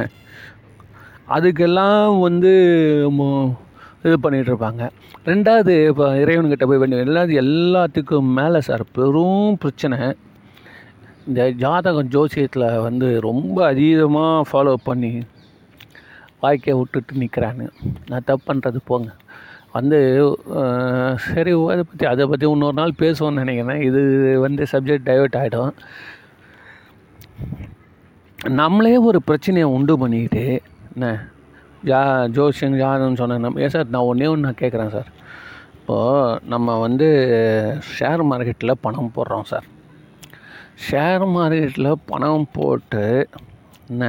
[1.37, 2.53] அதுக்கெல்லாம் வந்து
[4.07, 4.83] இது பண்ணிகிட்ருப்பாங்க
[5.29, 9.99] ரெண்டாவது இப்போ இறைவன்கிட்ட போய் வேண்டிய ரெண்டாவது எல்லாத்துக்கும் மேலே சார் பெரும் பிரச்சனை.
[11.29, 15.12] இந்த ஜாதகம் ஜோசியத்தில் வந்து ரொம்ப அதீதமாக ஃபாலோ பண்ணி
[16.45, 17.67] வாழ்க்கையை விட்டுட்டு நிற்கிறான்னு
[18.11, 19.11] நான் தப்பு பண்ணுறது போங்க.
[19.77, 19.99] வந்து
[21.25, 23.83] சரி அதை பற்றி அதை பற்றி இன்னொரு நாள் பேசுவோன்னு நினைக்கிறேன்.
[23.88, 24.01] இது
[24.45, 25.73] வந்து சப்ஜெக்ட் டைவெர்ட் ஆகிடும்
[28.61, 30.44] நம்மளே ஒரு பிரச்சனையை உண்டு பண்ணிக்கிட்டு
[30.94, 31.07] என்ன
[31.88, 32.01] ஜா
[32.37, 35.09] ஜோஷன் யாருன்னு சொன்னேன் நம்ம ஏன் சார் நான் ஒன்றே ஒன்று நான் கேட்குறேன் சார்.
[35.79, 37.09] இப்போது நம்ம வந்து
[37.96, 39.66] ஷேர் மார்க்கெட்டில் பணம் போடுறோம் சார்.
[40.87, 43.05] ஷேர் மார்க்கெட்டில் பணம் போட்டு
[43.90, 44.05] என்ன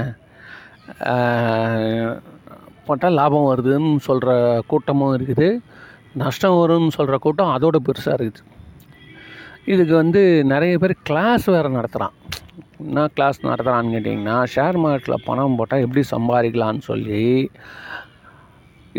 [2.88, 4.30] போட்டால் லாபம் வருதுன்னு சொல்கிற
[4.72, 5.50] கூட்டமும் இருக்குது.
[6.22, 8.46] நஷ்டம் வரும்னு சொல்கிற கூட்டம் அதோட பெருசாக இருக்குது.
[9.74, 12.16] இதுக்கு வந்து நிறைய பேர் கிளாஸ் வேறு நடத்துகிறான்
[12.84, 17.24] என்ன கிளாஸ் நடத்துகிறான்னு கேட்டிங்கன்னா ஷேர் மார்க்கெட்டில் பணம் போட்டால் எப்படி சம்பாதிக்கலான்னு சொல்லி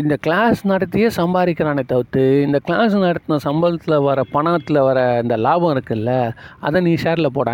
[0.01, 6.13] இந்த கிளாஸ் நடத்தியே சம்பாதிக்கிறானே தவிர்த்து இந்த கிளாஸ் நடத்தின சம்பளத்தில் வர பணத்தில் வர இந்த லாபம் இருக்குல்ல
[6.67, 7.49] அதை நீ ஷேரில் போட.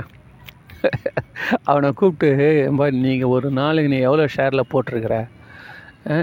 [1.69, 5.17] அவனை கூப்பிட்டு நீங்கள் ஒரு நாளைக்கு நீ எவ்வளோ ஷேரில் போட்டிருக்கிற?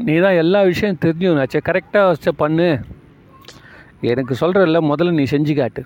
[0.07, 2.69] நீ தான் எல்லா விஷயம் தெரிஞ்சுனாச்சே கரெக்டாக வச்ச பண்ணு.
[4.13, 5.83] எனக்கு சொல்கிறல்ல முதல்ல நீ செஞ்சு காட்டு.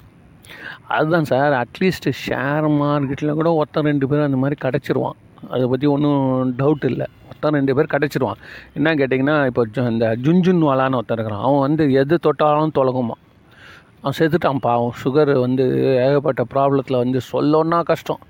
[0.97, 5.17] அதுதான் சார் அட்லீஸ்ட்டு ஷேர் மார்க்கெட்டில் கூட ஒருத்தன் ரெண்டு பேரும் அந்த மாதிரி கிடச்சிருவான்.
[5.55, 6.23] அதை பற்றி ஒன்றும்
[6.61, 7.07] டவுட் இல்லை.
[7.29, 8.41] ஒருத்தன் ரெண்டு பேர் கிடச்சிருவான்.
[8.79, 11.45] என்ன கேட்டிங்கன்னா இப்போ இந்த ஜுன்ஜுன் வாலான்னு ஒருத்தன் இருக்கிறான்.
[11.49, 13.17] அவன் வந்து எது தொட்டாலும் தொலகுமா
[14.01, 14.93] அவன் செத்துட்டான் பாவம்.
[15.03, 15.65] சுகர் வந்து
[16.07, 18.23] ஏகப்பட்ட ப்ராப்ளத்தில் வந்து சொல்லணுன்னா கஷ்டம்.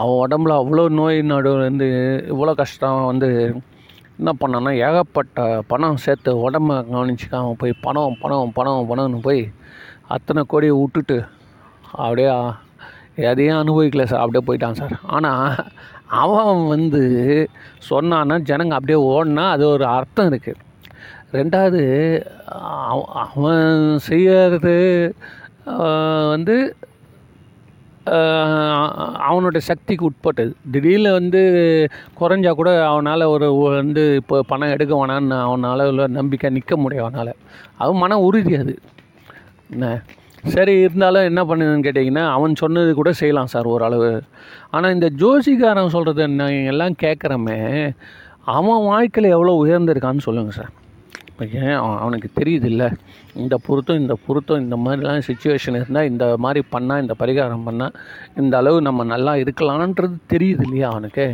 [0.00, 1.88] அவன் உடம்புல அவ்வளோ நோய் நடுவில் வந்து
[2.32, 3.00] இவ்வளோ கஷ்டம்.
[3.10, 3.28] வந்து
[4.20, 9.40] என்ன பண்ணான்னா ஏகப்பட்ட பணம் சேர்த்து உடம்ப கவனிச்சுக்க அவன் போய் பணம் பணம் பணம் பணம்னு போய்
[10.14, 11.18] அத்தனை கோடியை விட்டுட்டு
[12.04, 12.32] அப்படியே
[13.28, 14.22] எதையும் அனுபவிக்கல சார்.
[14.24, 14.94] அப்படியே போயிட்டான் சார்.
[15.16, 15.54] ஆனால்
[16.22, 17.02] அவன் வந்து
[17.90, 20.66] சொன்னான்னா ஜனங்க அப்படியே ஓடினா அது ஒரு அர்த்தம் இருக்குது
[21.38, 21.82] ரெண்டாவது
[23.24, 23.74] அவன்
[24.10, 24.76] செய்யறது
[26.34, 26.56] வந்து
[29.28, 30.52] அவனோட சக்திக்கு உட்பட்டது.
[30.72, 31.40] திடீர்னு வந்து
[32.20, 37.32] குறைஞ்சா கூட அவனால் ஒரு வந்து இப்போ பணம் எடுக்க வேணான்னு அவனால் உள்ள நம்பிக்கை நிற்க முடியும் அவனால்.
[37.82, 38.74] அவன் மன உறுதி அது.
[39.70, 40.02] என்ன
[40.44, 44.22] சரி இருந்தாலும் என்ன பண்ணுதுன்னு கேட்டிங்கன்னா அவன் சொன்னது கூட செய்யலாம் சார் ஓரளவு.
[44.70, 47.58] ஆனால் இந்த ஜோசிகாரன் சொல்கிறது என்ன எல்லாம் கேட்குறமே
[48.44, 50.72] அவன் வாழ்க்கையில் எவ்வளோ உயர்ந்திருக்கான்னு சொல்லுங்கள் சார்.
[51.28, 52.88] இப்போ ஏன் அவன் அவனுக்கு தெரியுது இல்லை
[53.34, 57.94] இந்த பொருத்தம் இந்த பொருத்தம் இந்த மாதிரிலாம் சுச்சுவேஷன் இருந்தால் இந்த மாதிரி பண்ணால் இந்த பரிகாரம் பண்ணால்
[58.36, 61.26] இந்த அளவு நம்ம நல்லா இருக்கலான்றது தெரியுது இல்லையா அவனுக்கு?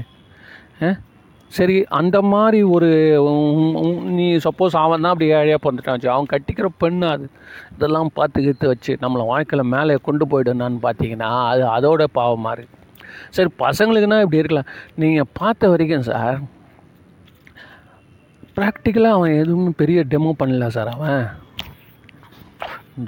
[0.82, 0.90] ஆ?
[1.48, 2.88] சரி அந்த மாதிரி ஒரு
[4.16, 7.26] நீ சப்போஸ் அவன் தான் அப்படி ஏழையாக பிறந்துட்டான் அவன் கட்டிக்கிற பெண்ணு அது.
[7.74, 12.74] இதெல்லாம் பார்த்து வச்சு நம்மளை வாழ்க்கையில் மேலே கொண்டு போயிடுனான்னு பார்த்தீங்கன்னா அது அதோட பாவமாக இருக்கு
[13.30, 14.70] சரி பசங்களுக்குன்னா இப்படி இருக்கலாம்.
[15.02, 16.38] நீங்கள் பார்த்த வரைக்கும் சார்
[18.56, 21.24] ப்ராக்டிக்கலாக அவன் எதுவும் பெரிய டெமோ பண்ணல சார் அவன்.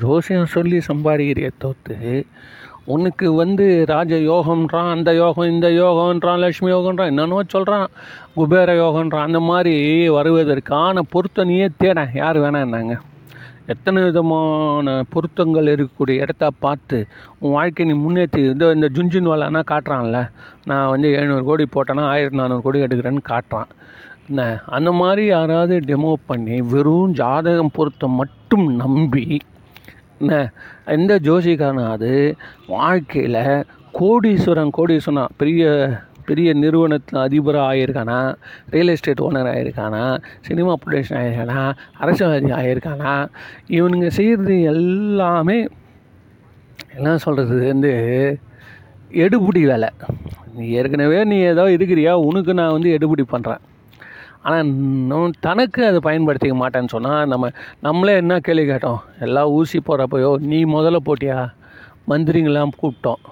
[0.00, 2.26] ஜோசியம் சொல்லி சம்பாதிக்கிறிய தோற்று
[2.88, 7.86] உனக்கு வந்து ராஜ யோகம்ன்றான் அந்த யோகம் இந்த யோகம்ன்றான் லக்ஷ்மி யோகம்ன்றான் என்னென்னோ சொல்கிறான்
[8.34, 9.74] குபேர யோகம்ன்றான் அந்த மாதிரி
[10.08, 12.94] வருவதற்கான பொருத்தனையே தேட யார் வேணான்னாங்க
[13.66, 16.98] எத்தனை விதமான பொருத்தங்கள் இருக்கக்கூடிய இடத்த பார்த்து
[17.38, 20.20] உன் வாழ்க்கை நீ முன்னேற்றி இந்த இந்த ஜுன்ஜின் வேலைனா காட்டுறான்ல.
[20.64, 23.70] நான் வந்து எழுநூறு கோடி போட்டேன்னா ஆயிரத்தி நானூறு கோடி எடுக்கிறேன்னு காட்டுறான்.
[24.28, 24.62] என்ன?
[24.66, 29.26] அந்த மாதிரி யாராவது டெமோ பண்ணி வெறும் ஜாதகம் பொருத்தம் மட்டும் நம்பி
[30.20, 30.52] என்ன?
[30.84, 33.42] எந்த ஜோசிக்காரனாவது வாழ்க்கையில்
[33.98, 35.64] கோடீஸ்வரன் கோடீஸ்வரன் பெரிய
[36.24, 38.16] பெரிய நிறுவனத்தில் அதிபராக ஆகியிருக்கானா
[38.70, 40.02] ரியல் எஸ்டேட் ஓனர் ஆகியிருக்கானா
[40.40, 41.60] சினிமா ப்ரொடக்ஷன் ஆகியிருக்கானா
[41.98, 43.12] அரசியல்வாதி ஆகியிருக்கானா
[43.68, 45.58] இவனுங்க செய்கிறது எல்லாமே
[46.96, 47.92] என்ன சொல்கிறது வந்து
[49.24, 49.88] எடுபிடி வேலை.
[50.54, 52.12] நீ ஏற்கனவே நீ ஏதோ இருக்கிறியா?
[52.28, 53.62] உனக்கு நான் வந்து எடுபிடி பண்ணுறேன்
[54.42, 57.48] ஆனால் தனக்கு அதை பயன்படுத்திக்க மாட்டேன்னு சொன்னால் நம்ம
[57.86, 59.00] நம்மளே என்ன கேள்வி கேட்டோம்?
[59.26, 61.38] எல்லாம் ஊசி போடுறப்பயோ நீ முதல்ல போட்டியா?
[62.10, 63.22] மந்திரிங்களாம் கூப்பிட்டோம்.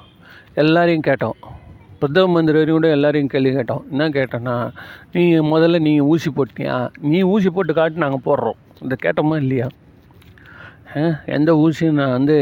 [0.63, 1.39] எல்லாரையும் கேட்டோம்.
[2.01, 3.85] பிரதம மந்திரி வரையும் கூட எல்லாரையும் கேள்வி கேட்டோம்.
[3.91, 4.57] என்ன கேட்டோன்னா
[5.13, 6.77] நீ முதல்ல நீ ஊசி போட்டியா?
[7.11, 8.59] நீ ஊசி போட்டு காட்டு நாங்கள் போடுறோம்.
[8.83, 9.69] இந்த கேட்டோமா இல்லையா?
[11.37, 12.37] எந்த ஊசியும் நான் வந்து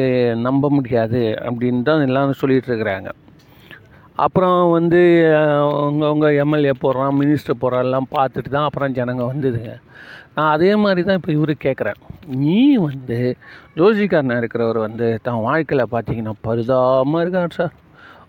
[0.47, 3.11] நம்ப முடியாது அப்படின்னு தான் எல்லாரும் சொல்லிகிட்டு இருக்கிறாங்க.
[4.19, 5.01] அப்புறம் வந்து
[5.75, 9.73] அவங்கவுங்க எம்எல்ஏ போடுறான் மினிஸ்டர் போடுறான் எல்லாம் பார்த்துட்டு தான் அப்புறம் ஜனங்க வந்ததுங்க
[10.35, 11.99] நான் அதே மாதிரி தான் இப்போ இவரு கேட்குறேன்
[12.43, 13.19] நீ வந்து
[13.77, 17.75] ஜோசிக்காரனாக இருக்கிறவர் வந்து தான் வாழ்க்கையில் பார்த்தீங்கன்னா பரிதாபமாக இருக்கார் சார்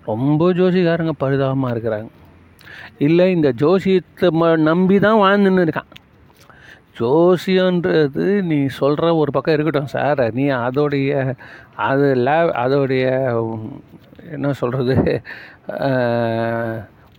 [0.06, 2.10] ரொம்ப ஜோசிக்காரங்க பரிதாபமாக இருக்கிறாங்க.
[2.98, 5.91] இல்லை இந்த ஜோசியத்தை ம நம்பி தான் வாழ்ந்துன்னு இருக்கான்.
[7.00, 11.36] ஜோசியன்றது நீ சொல்கிற ஒரு பக்கம் இருக்கட்டும் சார் நீ அதோடைய
[11.88, 13.06] அது லே அதோடைய
[14.32, 14.95] என்ன சொல்கிறது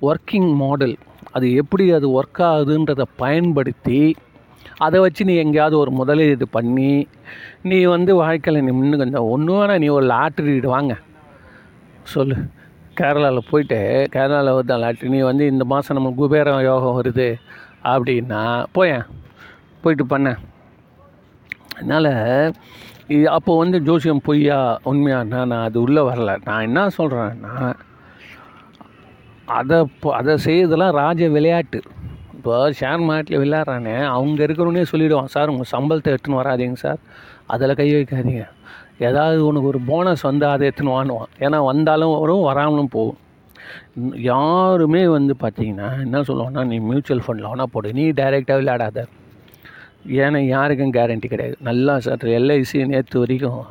[0.01, 0.97] ஒர்க்கிங் மாடல்
[1.33, 4.15] அது எப்படி அது ஒர்க் ஆகுதுன்றதை பயன்படுத்தி
[4.77, 7.09] அதை வச்சு நீ எங்கேயாவது ஒரு முதலீடு பண்ணி
[7.63, 10.97] நீ வந்து வாழ்க்கையில் நீ இன்னும் கொஞ்சம் ஒன்று வேணால் நீ ஒரு லாட்ரி வாங்க.
[12.03, 12.37] சொல்லு.
[13.01, 17.35] கேரளாவில் போயிட்டு கேரளாவில் வந்து லாட்ரி நீ வந்து இந்த மாதம் நம்ம குபேர யோகம் வருது
[17.85, 19.05] அப்படின்னா போயேன்.
[19.83, 20.39] போயிட்டு பண்ணேன்
[21.75, 22.13] அதனால்
[23.27, 26.39] அப்போது வந்து ஜோசியம் பொய்யா உண்மையானா நான் அது உள்ளே வரல.
[26.45, 27.75] நான் என்ன சொல்கிறேன்னா
[29.59, 31.81] அதை இப்போ அதை செய்யறதெல்லாம் ராஜ விளையாட்டு.
[32.37, 37.01] இப்போ ஷேர் மார்க்கெட்டில் விளையாடுறானே அவங்க இருக்கிறவனே சொல்லிவிடுவான் சார் உங்கள் சம்பளத்தை எடுத்துன்னு வராதீங்க சார்.
[37.55, 38.45] அதில் கை வைக்காதீங்க.
[39.09, 43.21] ஏதாவது உனக்கு ஒரு போனஸ் வந்து அதை எடுத்துன்னு வாணுவான் ஏன்னா வந்தாலும் வரும் வராமலும் போகும்.
[44.31, 47.93] யாருமே வந்து பார்த்தீங்கன்னா என்ன சொல்லுவாங்கன்னா நீ மியூச்சுவல் ஃபண்டில் வேணால் போடு.
[47.93, 49.05] நீ டைரெக்டாக விளையாடாத.
[50.25, 51.57] ஏன்னா யாருக்கும் கேரண்டி கிடையாது.
[51.61, 53.65] நல்லா சார் எல்ஐசி நேற்று வரைக்கும்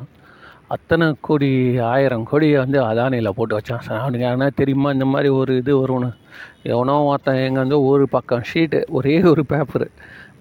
[0.74, 1.48] அத்தனை கோடி
[1.92, 3.84] ஆயிரம் கோடியை வந்து அதானியில் போட்டு வச்சான்.
[3.86, 6.10] சார் அவனுக்கு யாருன்னா தெரியுமா இந்த மாதிரி ஒரு இது வரும்னு?
[6.72, 9.86] எவனோ ஒருத்தன் எங்கே வந்து ஒரு பக்கம் ஷீட்டு ஒரே ஒரு பேப்பரு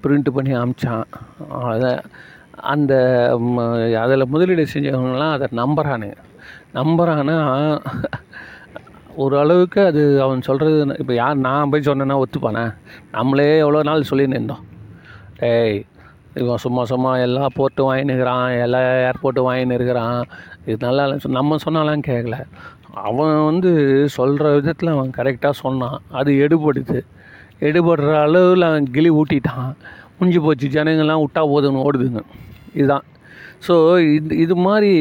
[0.04, 1.06] பிரிண்ட் பண்ணி அமிச்சான்.
[1.74, 1.92] அதை
[2.74, 2.94] அந்த
[4.04, 6.18] அதில் முதலீடு செஞ்சவங்களாம் அதை நம்புறானுங்க.
[6.80, 7.38] நம்புறான்னா
[9.24, 12.64] ஒரு அளவுக்கு அது அவன் சொல்கிறது இப்போ யார் நான் போய் சொன்னேன்னா ஒத்துப்பானே?
[13.18, 14.64] நம்மளே எவ்வளோ நாள் சொல்லின்னு இருந்தோம்.
[15.42, 15.80] டேய்
[16.42, 20.20] இவன் சும்மா சும்மா எல்லா போர்ட்டும் வாங்கினுக்கிறான் எல்லா ஏர்போர்ட்டும் வாங்கின்னு இருக்கிறான்.
[20.70, 21.04] இது நல்லா
[21.38, 22.38] நம்ம சொன்னாலாம் கேட்கல
[23.10, 23.72] அவன் வந்து
[24.18, 25.98] சொல்கிற விதத்தில் அவன் கரெக்டாக சொன்னான்.
[26.20, 27.00] அது எடுபடுது.
[27.68, 29.70] எடுபடுற அளவில் அவன் கிளி ஊட்டிட்டான்.
[30.18, 30.68] முடிஞ்சு போச்சு.
[30.78, 32.22] ஜனங்கள்லாம் விட்டா போதுன்னு ஓடுதுங்க.
[32.80, 33.06] இதுதான்.
[33.68, 33.76] ஸோ
[34.18, 34.94] இது இது மாதிரி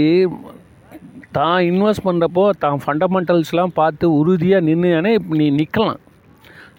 [1.39, 6.03] தான் இன்வெஸ்ட் பண்ணுறப்போ தான் ஃபண்டமெண்டல்ஸ்லாம் பார்த்து உறுதியாக நின்று நீ நிற்கலாம்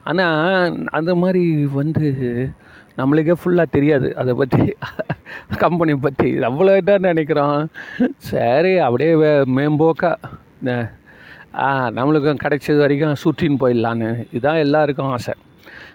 [0.09, 1.43] ஆனால் அந்த மாதிரி
[1.79, 2.07] வந்து
[2.97, 4.15] நம்மளுக்கே ஃபுல்லாக தெரியாது.
[4.15, 4.73] அதை பற்றி
[5.57, 7.69] கம்பெனி பற்றி அவ்வளோ தான் நினைக்கிறோம்.
[8.17, 10.15] சரி அப்படியே வே- மேம்போக்கா.
[11.55, 14.27] ஆ நம்மளுக்கும் கிடைச்சது வரைக்கும் சுற்றின்னு போயிடலான்னு.
[14.31, 15.33] இதுதான் எல்லாருக்கும் ஆசை.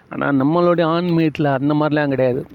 [0.09, 2.47] ஆனால் நம்மளுடைய ஆன்மீகத்தில் அந்த மாதிரிலாம் கிடையாது.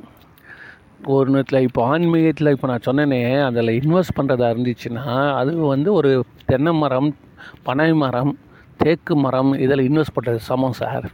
[1.04, 6.72] ஒரு நேரத்தில் இப்போ ஆன்மீகத்தில் இப்போ நான் சொன்னேனே அதில் இன்வெஸ்ட் பண்ணுறதா இருந்துச்சுன்னா அது வந்து ஒரு தென்னை
[6.72, 7.16] மரம்
[7.62, 8.38] பனை மரம்
[8.76, 11.10] தேக்கு மரம் இதில் இன்வெஸ்ட் பண்ணுறது சமம் சார்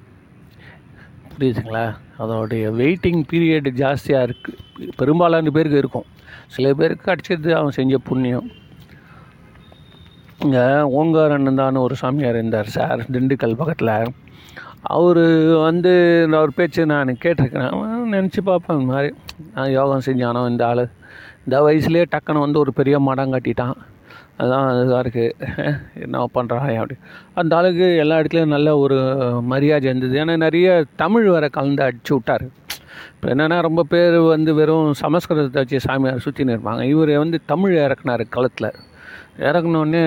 [1.36, 1.84] புரியுதுங்களா?
[2.22, 6.08] அதோடைய வெயிட்டிங் பீரியட் ஜாஸ்தியாக இருக்குது பெரும்பாலான பேருக்கு இருக்கும்.
[6.56, 8.48] சில பேருக்கு அடிச்சது அவன் செஞ்ச புண்ணியம்.
[10.44, 10.64] இங்கே
[11.60, 13.94] தான் ஒரு சாமியார் இருந்தார் சார் திண்டுக்கல் பக்கத்தில்.
[14.96, 15.24] அவர்
[15.66, 15.92] வந்து
[16.38, 17.74] அவர் பேச்சு நான் கேட்டிருக்கிறேன்.
[18.14, 19.10] நினச்சி பார்ப்பேன் இந்த மாதிரி.
[19.54, 20.84] நான் யோகம் செஞ்சானோ இந்த ஆள்.
[21.44, 23.76] இந்த வயசுலேயே டக்குன்னு வந்து ஒரு பெரிய மடம் கட்டிட்டான்.
[24.36, 25.34] அதுதான் இதாக இருக்குது
[25.94, 26.94] என்ன பண்ணுறான் அப்படி?
[27.34, 28.98] அந்த ஆளுக்கு எல்லா இடத்துலையும் நல்ல ஒரு
[29.42, 30.24] மரியாதை இருந்தது.
[30.24, 32.50] ஏன்னா நிறைய தமிழ் வர கலந்து அடிச்சு விட்டார்.
[33.14, 36.82] இப்போ என்னென்னா ரொம்ப பேர் வந்து வெறும் சமஸ்கிருதத்தை வச்சு சாமியார் சுற்றின்னு இருப்பாங்க.
[36.82, 38.70] இவர் வந்து தமிழ் இறக்குனார் களத்தில்.
[39.38, 40.02] இறக்குனோடனே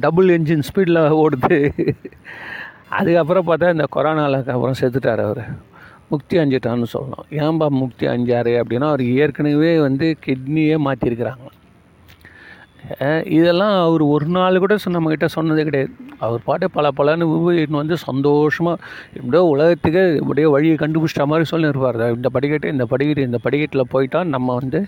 [0.00, 1.58] டபுள் என்ஜின் ஸ்பீடில் ஓடுது.
[2.88, 5.68] அதுக்கப்புறம் பார்த்தா இந்த கொரோனாவுக்கு அப்புறம் செத்துட்டார் அவர்.
[6.08, 11.46] முக்தி அஞ்சிட்டான்னு சொல்லலாம் ஏன்பா முக்தி அஞ்சாரு அப்படின்னா அவர் ஏற்கனவே வந்து கிட்னியே மாற்றிருக்கிறாங்க
[13.36, 15.90] இதெல்லாம் அவர் ஒரு நாள் கூட நம்மக்கிட்ட சொன்னதே கிடையாது.
[16.26, 18.76] அவர் பாட்டு பல பலன்னு உபயோகின்னு வந்து சந்தோஷமாக
[19.18, 21.98] எப்படியோ உலகத்துக்கு இப்படியே வழியை கண்டுபிடிச்சிட்ட மாதிரி சொல்லியிருப்பார்.
[22.18, 24.80] இந்த படிக்கட்டு இந்த படிக்கட்டு இந்த படிக்கட்டில் போயிட்டால் நம்ம வந்து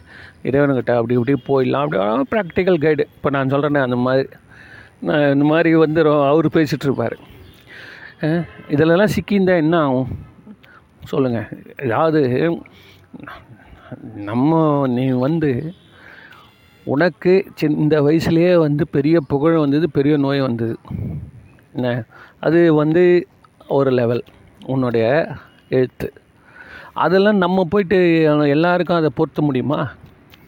[0.49, 1.85] இறைவனுக்கிட்ட அப்படி இப்படி போயிடலாம்.
[1.85, 4.29] அப்படி ப்ராக்டிக்கல் கைடு இப்போ நான் சொல்கிறேனே அந்த மாதிரி
[5.09, 6.01] நான் இந்த மாதிரி வந்து
[6.33, 7.17] அவர் பேசிகிட்ருப்பார்
[8.75, 10.11] இதிலெல்லாம் சிக்கியிருந்தா என்ன ஆகும்?
[11.13, 11.49] சொல்லுங்கள்
[11.85, 12.21] அதாவது
[14.29, 14.61] நம்ம
[14.97, 15.51] நீ வந்து
[16.85, 20.79] உனக்கு சின் இந்த வயசுலேயே வந்து பெரிய புகழ் வந்தது பெரிய நோய் வந்தது.
[21.73, 22.05] என்ன?
[22.41, 23.27] அது வந்து
[23.69, 24.23] ஒரு லெவல்
[24.67, 25.29] உன்னுடைய
[25.69, 26.13] எழுத்து.
[26.93, 29.93] அதெல்லாம் நம்ம போயிட்டு எல்லாருக்கும் அதை பொருத்த முடியுமா?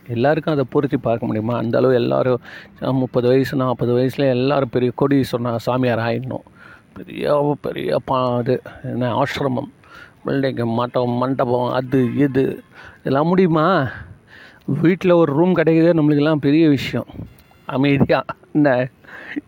[0.08, 1.56] எல்லாருக்கும் அதை பொருத்தி பார்க்க முடியுமா?
[1.56, 2.40] அந்தளவு எல்லோரும்
[2.80, 6.46] முப்பது வயசு நாற்பது வயசில் எல்லாரும் பெரிய கொடி சொன்னால் சாமியார் ஆயிடணும்.
[6.92, 9.70] பெரிய பெரிய பா இது என்ன ஆசிரமம்
[10.26, 12.62] பில்டிங்கு மட்டம் மண்டபம் அது இது
[12.98, 13.88] இதெல்லாம் முடியுமா?
[14.66, 17.06] வீட்டில் ஒரு ரூம் கிடைக்கிறதே நம்மளுக்கெல்லாம் பெரிய விஷயம்.
[17.66, 18.88] அமைதியாக என்ன?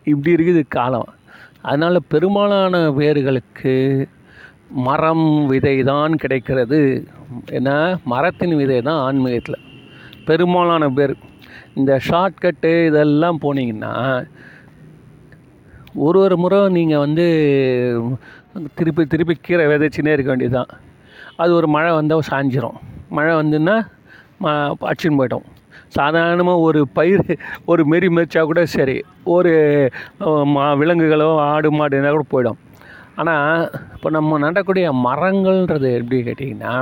[0.05, 1.09] இப்படி இருக்குது காலம்.
[1.62, 3.74] அதனால் பெரும்பாலான பேர்களுக்கு
[4.68, 7.07] மரம் விதை தான் கிடைக்கிறது.
[7.50, 9.64] ஏன்னா மரத்தின் விதை தான் ஆன்மீகத்தில்.
[10.24, 11.14] பெரும்பாலான பேர்.
[11.74, 14.26] இந்த ஷார்ட்கட்டு இதெல்லாம் போனீங்கன்னா
[15.94, 17.26] ஒரு ஒரு முறை நீங்கள் வந்து
[18.74, 20.68] திருப்பி திருப்பி கீரை விதைச்சினே இருக்க வேண்டியதுதான்.
[21.37, 22.79] அது ஒரு மழை வந்தால் சாஞ்சிரும்.
[23.09, 23.87] மழை வந்துன்னா
[24.88, 25.46] அடிச்சுன்னு போயிட்டோம்.
[25.96, 27.25] சாதாரணமாக ஒரு பயிர்
[27.70, 28.96] ஒரு மெரி மெரிச்சா கூட சரி
[29.35, 29.53] ஒரு
[30.55, 32.61] மா விலங்குகளோ ஆடு மாடு இருந்தால் கூட போயிடும்.
[33.20, 36.75] ஆனால் இப்போ நம்ம நடக்கூடிய மரங்கள்ன்றது எப்படி கேட்டிங்கன்னா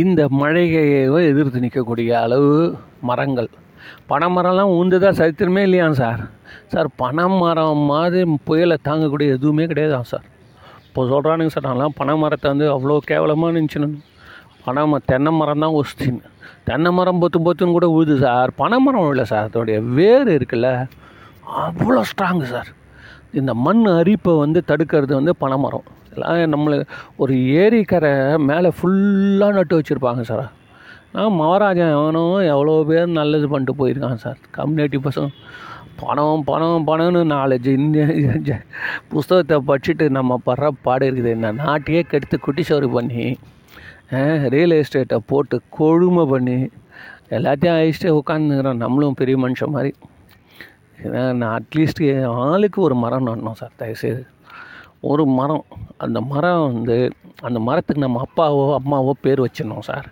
[0.00, 0.82] இந்த மழையை
[1.30, 2.52] எதிர்த்து நிற்கக்கூடிய அளவு
[3.10, 3.50] மரங்கள்.
[4.10, 6.22] பனைமரம்லாம் உந்துதான் சரித்திரமே இல்லையா சார்.
[6.72, 10.26] சார் பனைமரம் மாதிரி புயலை தாங்கக்கூடிய எதுவுமே கிடையாதான் சார்.
[10.88, 13.88] இப்போ சொல்கிறானுங்க சார் நான்லாம் பனை மரத்தை வந்து அவ்வளோ கேவலமாக நினச்சினு
[14.66, 16.24] பனை நம்ம தென்னை மரம் தான் ஒஸ்தின்னு
[16.68, 18.50] தென்னை மரம் பொத்து பொத்துன்னு கூட உழுது சார்.
[18.60, 19.46] பனை மரம் இல்லை சார்.
[19.48, 20.70] அதோடைய வேர் இருக்குல்ல
[21.64, 22.70] அவ்வளோ ஸ்ட்ராங்கு சார்.
[23.38, 26.76] இந்த மண் அரிப்பை வந்து தடுக்கிறது வந்து பனைமரம் எல்லாம் நம்மளை
[27.22, 28.12] ஒரு ஏரிக்கரை
[28.50, 30.46] மேலே ஃபுல்லாக நட்டு வச்சுருப்பாங்க சார்.
[31.14, 34.38] நான் மகாராஜன் எவனும் எவ்வளோ பேர் நல்லது பண்ணிட்டு போயிருக்கான் சார்.
[34.58, 35.30] கம்யூனிட்டி பசங்க.
[36.00, 38.56] பணம் பணம் பணம்னு நாலேஜ் இந்த
[39.12, 41.36] புஸ்தகத்தை படிச்சுட்டு நம்ம படுற பாடு இருக்குது.
[41.38, 43.24] இந்த நாட்டையே கெடுத்து குட்டி சோறு பண்ணி
[44.54, 46.58] ரியல் எஸ்டேட்டை போட்டு கொழுமை பண்ணி
[47.36, 49.92] எல்லாத்தையும் அழிச்சிட்டு உட்காந்துக்கிறோம் நம்மளும் பெரிய மனுஷன் மாதிரி.
[51.04, 52.02] ஏன்னா நான் அட்லீஸ்ட்
[52.44, 54.22] ஆளுக்கு ஒரு மரம் நடணும் சார் தயவுசெய்து.
[55.10, 55.64] ஒரு மரம்.
[56.04, 56.96] அந்த மரம் வந்து
[57.46, 60.06] அந்த மரத்துக்கு நம்ம அப்பாவோ அம்மாவோ பேர் வச்சிடணும் சார்.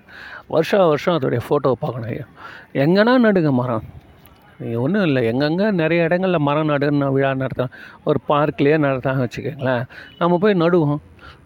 [0.55, 2.33] வருஷம் வருஷம் அதோடைய ஃபோட்டோவை பார்க்கணும்
[2.85, 3.87] எங்கன்னா நடுங்க மரம்.
[4.59, 5.21] நீங்கள் ஒன்றும் இல்லை.
[5.31, 7.75] எங்கெங்கே நிறைய இடங்களில் மரம் நடுன்னு விழா நடத்துகிறோம்
[8.09, 9.85] ஒரு பார்க்லேயே நடத்தாங்க வச்சுக்கோங்களேன்.
[10.19, 11.01] நம்ம போய் நடுவோம்.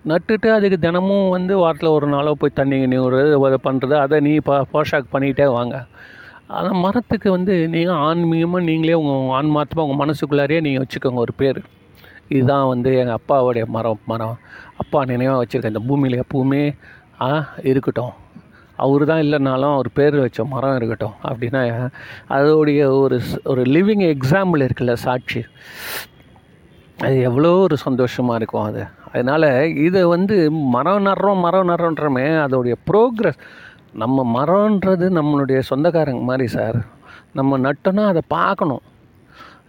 [0.08, 4.64] நட்டுட்டு அதுக்கு தினமும் வந்து வாரத்தில் ஒரு நாளோ போய் தண்ணி கிண்ணி ஒரு பண்ணுறது அதை நீ பா
[4.72, 5.86] போஷாக் பண்ணிகிட்டே வாங்க.
[6.46, 11.62] அந்த மரத்துக்கு வந்து நீங்கள் ஆன்மீகமாக நீங்களே உங்கள் ஆன்மாத்தமாக உங்கள் மனசுக்குள்ளாரையே நீங்கள் வச்சுக்கோங்க ஒரு பேர்.
[12.28, 14.38] இதுதான் வந்து எங்கள் அப்பாவுடைய மரம் மரம்.
[14.76, 16.76] அப்பா நினைவாக வச்சுருக்கேன் இந்த பூமியில் எப்பவுமே
[17.20, 18.12] ஆ இருக்கட்டும்.
[18.76, 21.14] அவர் தான் இல்லைனாலும் அவர் பேர் வச்ச மரம் இருக்கட்டும்.
[21.28, 21.90] அப்படின்னா
[22.28, 25.44] அதோடைய ஒரு ஸ்- ஒரு லிவிங் எக்ஸாம்பிள் இருக்குல்ல சாட்சி.
[26.98, 28.86] அது எவ்வளோ ஒரு சந்தோஷமாக இருக்கும் அது.
[29.12, 29.48] அதனால்
[29.86, 30.36] இதை வந்து
[30.74, 33.40] மரம் நடுறோம் மரம் நடுறோன்றமே அதோடைய ப்ரோக்ரஸ்
[34.02, 36.78] நம்ம மரம்ன்றது நம்மளுடைய சொந்தக்காரங்க மாதிரி சார்.
[37.38, 38.84] நம்ம நட்டோன்னா அதை பார்க்கணும்.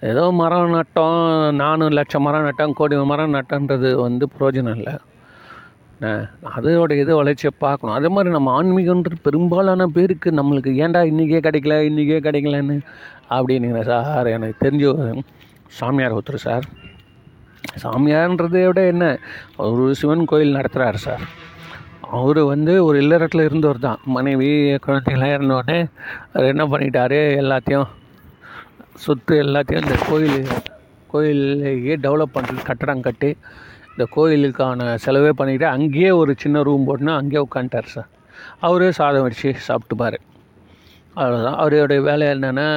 [0.10, 1.22] ஏதோ மரம் நட்டோம்
[1.62, 4.96] நானூறு லட்சம் மரம் நட்டோம் கோடி மரம் நட்டோன்றது வந்து பிரயோஜனம் இல்லை.
[6.58, 7.96] அதோட இது வளர்ச்சியை பார்க்கணும்.
[7.96, 12.78] அதே மாதிரி நம்ம ஆன்மீகன்றது பெரும்பாலான பேருக்கு நம்மளுக்கு ஏன்டா இன்றைக்கே கிடைக்கல இன்றைக்கே கிடைக்கலன்னு
[13.38, 14.30] அப்படின்னீங்க சார்.
[14.36, 14.94] எனக்கு தெரிஞ்ச
[15.80, 16.68] சாமியார் ஒருத்தர் சார்.
[17.84, 19.20] சாமியார்ன்றதை விட என்ன?
[19.58, 21.22] ஒரு சிவன் கோயில் நடத்துகிறாரு சார்.
[22.02, 24.00] அவர் வந்து ஒரு இல்லறத்தில் இருந்தவர் தான்.
[24.06, 25.90] மனைவி குழந்தைகள்லாம் இருந்தோடனே
[26.34, 27.20] அவர் என்ன பண்ணிட்டாரு?
[27.42, 27.88] எல்லாத்தையும்
[28.96, 30.48] சொத்து எல்லாத்தையும் இந்த கோயில்
[31.08, 33.38] கோயிலையே டெவலப் பண்ணுறது கட்டடம் கட்டி
[33.90, 38.08] இந்த கோயிலுக்கான செலவே பண்ணிவிட்டு அங்கேயே ஒரு சின்ன ரூம் போட்டுனா அங்கேயே உட்காந்துட்டார் சார்.
[38.60, 40.20] அவரே சாதம் வடித்து சாப்பிட்டுப்பார்.
[41.16, 42.68] அவ்வளோதான் அவருடைய வேலை என்னென்னா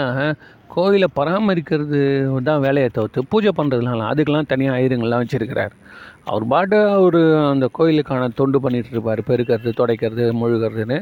[0.74, 1.98] கோயிலை பராமரிக்கிறது
[2.48, 5.72] தான் வேலையை தவிர்த்து பூஜை பண்ணுறதுலாம் அதுக்கெல்லாம் தனியாக ஆயுதங்கள்லாம் வச்சுருக்கிறார்.
[6.30, 7.20] அவர் பாட்டு அவர்
[7.52, 9.22] அந்த கோயிலுக்கான தொண்டு பண்ணிட்டு இருப்பார்.
[9.28, 10.98] பெருக்கிறது துடைக்கிறது முழுகிறதுன்னு.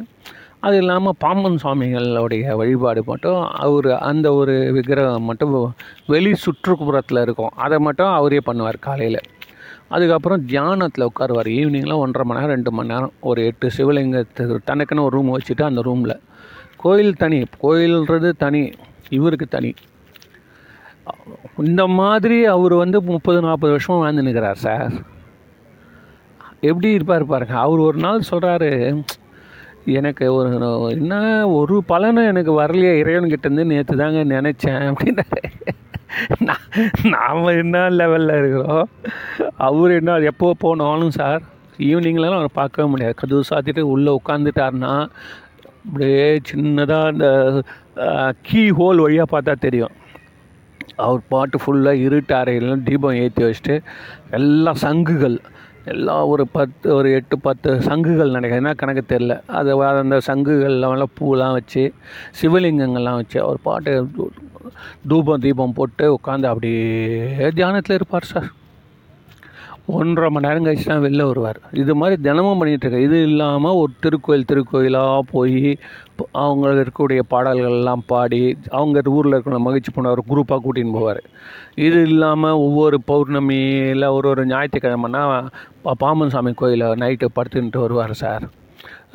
[0.66, 5.54] அது இல்லாமல் பாம்பன் சுவாமிகளுடைய வழிபாடு மட்டும் அவர் அந்த ஒரு விக்கிரகம் மட்டும்
[6.06, 7.52] வெளி சுற்றுப்புறத்தில் இருக்கும்.
[7.64, 9.20] அதை மட்டும் அவரே பண்ணுவார் காலையில்.
[9.88, 11.48] அதுக்கப்புறம் தியானத்தில் உட்காருவார்.
[11.58, 15.82] ஈவினிங்கில் ஒன்றரை மணி நேரம் ரெண்டு மணி நேரம் ஒரு எட்டு சிவலிங்கத்துக்கு தனக்குன்னு ஒரு ரூம் வச்சுட்டு அந்த
[15.88, 16.16] ரூமில்.
[16.76, 17.40] கோயில் தனி.
[17.62, 18.62] கோயில்ன்றது தனி.
[19.16, 19.72] இவருக்கு தனி.
[21.68, 24.92] இந்த மாதிரி அவர் வந்து முப்பது நாற்பது வருஷமாக வாழ்ந்து நிற்கிறார் சார்.
[26.70, 27.54] எப்படி இருப்பார் பாருங்க.
[27.64, 28.70] அவர் ஒரு நாள் சொல்கிறாரு
[29.98, 30.48] எனக்கு ஒரு
[30.94, 31.14] என்ன
[31.58, 35.42] ஒரு பலனும் எனக்கு வரலையே இறைவன்கிட்டேருந்து நேற்று தாங்க நினச்சேன் அப்படின்னாரு.
[36.46, 36.66] நான்
[37.14, 38.88] நாம் என்ன லெவலில் இருக்கிறோம்?
[39.68, 41.42] அவர் என்ன எப்போ போனாலும் சார்
[41.90, 43.14] ஈவினிங்லலாம் அவரை பார்க்கவே முடியாது.
[43.20, 44.94] கதவு சாத்திட்டு உள்ளே உட்காந்துட்டாருன்னா
[45.84, 47.26] அப்படியே சின்னதாக அந்த
[48.42, 49.94] கீ ஹோல் வழியாக பார்த்தா தெரியும்.
[50.96, 53.76] அவர் பாட்டு ஃபுல்லாக இருட்டு அறையிலும் தீபம் ஏற்றி வச்சுட்டு
[54.30, 55.38] எல்லா சங்குகள்
[55.84, 61.52] எல்லாம் ஒரு பத்து ஒரு எட்டு பத்து சங்குகள் நினைக்கிறேன் என்ன கணக்கு தெரில அது அந்த சங்குகள்லாம் பூலாம்
[61.52, 61.84] வச்சு
[62.40, 63.94] சிவலிங்கங்கள்லாம் வச்சு அவர் பாட்டு
[65.08, 68.50] தூபம் தீபம் போட்டு உட்காந்து அப்படியே தியானத்தில் இருப்பார் சார்.
[69.96, 71.58] ஒன்றரை மணி நேரம் கழிச்சு தான் வெளில வருவார்.
[71.82, 75.62] இது மாதிரி தினமும் பண்ணிகிட்ருக்கேன் இது இல்லாமல் ஒரு திருக்கோயில் திருக்கோயிலாக போய்
[76.44, 78.40] அவங்க இருக்கக்கூடிய பாடல்கள்லாம் பாடி
[78.78, 81.22] அவங்க ஊரில் இருக்கிற மகிழ்ச்சி பண்ண ஒரு குரூப்பாக கூட்டின்னு போவார்.
[81.86, 85.22] இது இல்லாமல் ஒவ்வொரு பௌர்ணமியில் ஒரு ஒரு ஞாயிற்றுக்கிழமைனா
[86.04, 88.46] பாமன் சாமி கோயிலில் நைட்டு படுத்துன்ட்டு வருவார் சார்.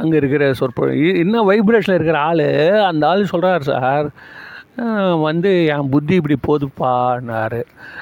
[0.02, 2.48] அங்கே இருக்கிற சொற்பொழி இன்னும் வைப்ரேஷனில் இருக்கிற ஆள்
[2.90, 4.08] அந்த ஆள் சொல்கிறார் சார்.
[5.22, 7.62] வந்து என் புத்தி இப்படி போதுப்பான்னாரு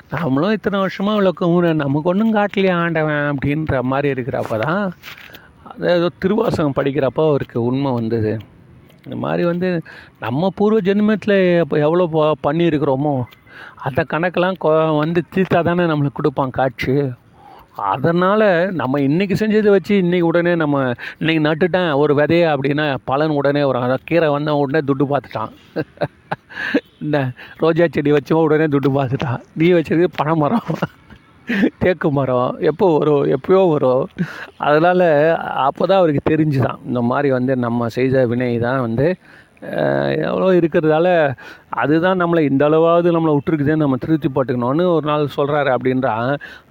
[0.10, 4.94] நம்மளும் இத்தனை வருஷமாக இவ்வளோ விளக்கம் நமக்கு ஒன்றும் காட்டிலே ஆண்டவன் அப்படின்ற மாதிரி இருக்கிறப்ப தான்
[5.64, 8.34] அது ஏதோ திருவாசகம் படிக்கிறப்போ அவருக்கு உண்மை வந்தது.
[9.06, 9.70] இந்த மாதிரி வந்து
[10.20, 13.16] நம்ம பூர்வ ஜென்மத்தில் இப்போ எவ்வளோ பண்ணியிருக்கிறோமோ
[13.86, 16.94] அந்த கணக்கெல்லாம் கொ வந்து தீர்த்தா தானே நம்மளுக்கு கொடுப்பான் காட்சி.
[17.76, 18.48] அதனால்
[18.80, 20.82] நம்ம இன்றைக்கி செஞ்சதை வச்சு இன்றைக்கி உடனே நம்ம
[21.20, 23.86] இன்றைக்கி நட்டுட்டேன் ஒரு விதையை அப்படின்னா பலன் உடனே வரும்.
[23.86, 25.54] அதான் கீரை வந்தால் உடனே துட்டு பார்த்துட்டான்.
[27.04, 27.18] இந்த
[27.64, 29.42] ரோஜா செடி வச்சோம் உடனே துட்டு பார்த்துட்டான்.
[29.62, 30.70] நீ வச்சது பனை மரம்
[31.80, 34.04] தேக்கு மரம் எப்போ வரும் எப்பயோ வரும்.
[34.68, 35.08] அதனால்
[35.68, 36.80] அப்போ தான் அவருக்கு தெரிஞ்சுதான்.
[36.90, 39.08] இந்த மாதிரி வந்து நம்ம செய்த வினை தான் வந்து
[40.28, 41.08] எவ்வளோ இருக்கிறதால
[41.82, 46.14] அதுதான் நம்மளை இந்த அளவாவது நம்மளை விட்டுருக்குதுன்னு நம்ம திருத்தி போட்டுக்கணும்னு ஒரு நாள் சொல்கிறாரு அப்படின்றா.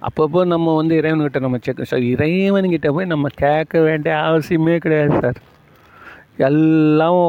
[0.07, 5.39] அப்பப்போ நம்ம வந்து இறைவன்கிட்ட நம்ம செக் சார் இறைவன்கிட்ட போய் நம்ம கேட்க வேண்டிய அவசியமே கிடையாது சார்.
[6.49, 7.21] எல்லாம்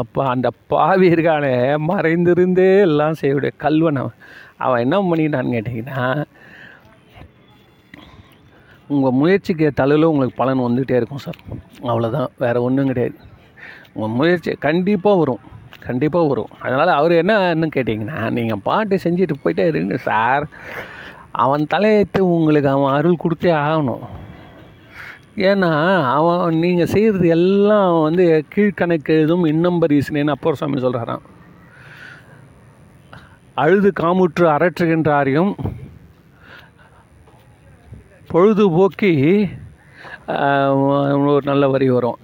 [0.00, 1.54] அப்போ அந்த பாவி இருக்கானே
[1.90, 4.18] மறைந்திருந்தே எல்லாம் செய்யக்கூடிய கல்வன் அவன்.
[4.56, 6.24] அவன் என்ன பண்ணிட்டான்னு கேட்டிங்கன்னா
[8.86, 11.40] உங்கள் முயற்சிக்கு தலையில் உங்களுக்கு பலன் வந்துகிட்டே இருக்கும் சார்.
[11.90, 13.18] அவ்வளோதான் வேறு ஒன்றும் கிடையாது.
[14.08, 15.42] முயற்சி கண்டிப்பாக வரும்.
[15.80, 16.52] கண்டிப்பாக வரும்.
[16.60, 20.46] அதனால் அவர் என்னன்னு கேட்டிங்கன்னா நீங்கள் பாட்டு செஞ்சுட்டு போயிட்டே இருங்க சார்.
[21.44, 24.04] அவன் தலையெடுத்து உங்களுக்கு அவன் அருள் கொடுத்தே ஆகணும்.
[25.36, 25.72] ஏன்னா
[26.14, 31.26] அவன் நீங்கள் செய்கிறது எல்லாம் வந்து கீழ்கணக்கு எழுதும் இன்னம்பர் ஈசனேன்னு அப்பர் சாமி சொல்கிறாராம்
[33.54, 35.52] அழுது காமுற்று அரற்றுகின்றாரையும்
[38.32, 39.12] பொழுதுபோக்கி
[41.32, 42.18] ஒரு நல்ல வரி வரும்.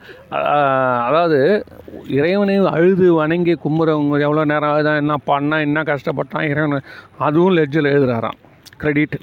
[1.06, 1.38] அதாவது
[2.18, 6.80] இறைவனை அழுது வணங்கி கும்புறவங்க எவ்வளோ நேரம் ஆகுதான் என்ன பண்ணால் என்ன கஷ்டப்பட்டான் இறைவனை
[7.28, 8.38] அதுவும் லெட்ஜில் எழுதுகிறாராம்
[8.82, 9.16] கிரெடிட்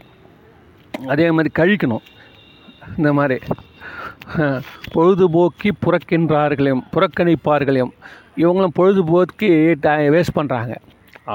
[1.13, 2.05] அதே மாதிரி கழிக்கணும்.
[2.97, 3.37] இந்த மாதிரி.
[4.95, 7.93] பொழுதுபோக்கி புறக்கின்றார்களையும் புறக்கணிப்பார்களையும்
[8.41, 9.49] இவங்களும் பொழுதுபோக்கி
[10.15, 10.73] வேஸ்ட் பண்ணுறாங்க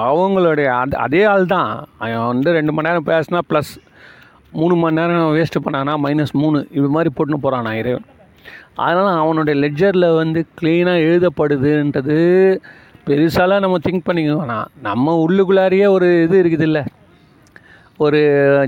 [0.06, 1.70] அவங்களுடைய அந்த அதே ஆள் தான்
[2.02, 3.72] அவன் வந்து ரெண்டு மணி நேரம் பேசினா ப்ளஸ்
[4.52, 6.58] மூணு மணி நேரம் வேஸ்ட்டு பண்ணானா மைனஸ் மூணு.
[6.78, 8.06] இது மாதிரி போட்டுன்னு போகிறானா இறைவன்.
[8.86, 12.16] அதனால் அவனுடைய லெட்ஜரில் வந்து க்ளீனாக எழுதப்படுதுன்றது
[13.06, 16.82] பெருசாலாம் நம்ம திங்க் பண்ணிக்க வேணாம் நம்ம உள்ளுக்குள்ளாரியே ஒரு இது இருக்குது இல்லை
[18.04, 18.18] ஒரு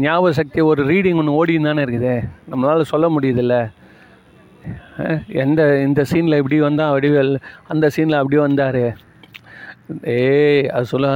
[0.04, 2.14] ஞாபக சக்தி ஒரு ரீடிங் ஒன்று ஓடின்னு தானே இருக்குது.
[2.50, 3.56] நம்மளால் சொல்ல முடியுதில்ல.
[5.42, 7.32] எந்த இந்த சீனில் இப்படி வந்தால் வடிவேல்
[7.68, 8.82] அந்த சீனில் அப்படி வந்தார்.
[10.14, 11.08] ஏய் அது சொல்ல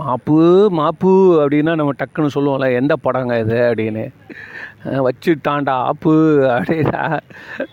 [0.00, 0.36] மாப்பு
[0.78, 4.04] மாப்பு அப்படின்னா நம்ம டக்குன்னு சொல்லுவோம்ல எந்த படங்க இது அப்படின்னு.
[5.06, 6.14] வச்சுட்டான்டா ஆப்பு
[6.54, 7.02] அப்படின்னா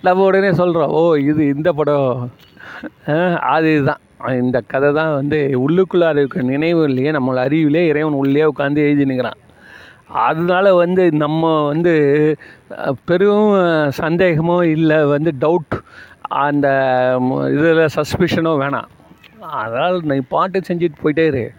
[0.08, 2.12] நம்ம உடனே சொல்கிறோம் ஓ இது இந்த படம்.
[3.54, 4.04] அது இதுதான்.
[4.42, 9.42] இந்த கதை தான் வந்து உள்ளுக்குள்ளார இருக்கிற நினைவுலையே நம்மளை அறிவிலே இறைவன் உள்ளே உட்காந்து எழுதி நிற்கிறான்
[10.26, 11.94] அதனால வந்து நம்ம வந்து
[13.10, 13.50] பெரும்
[14.02, 15.78] சந்தேகமோ இல்லை வந்து டவுட்
[16.44, 16.68] அந்த
[17.56, 18.90] இதில் சஸ்பிஷனோ வேணாம்.
[19.50, 21.52] அதனால் நீ பாட்டு செஞ்சுட்டு போயிட்டே இரு.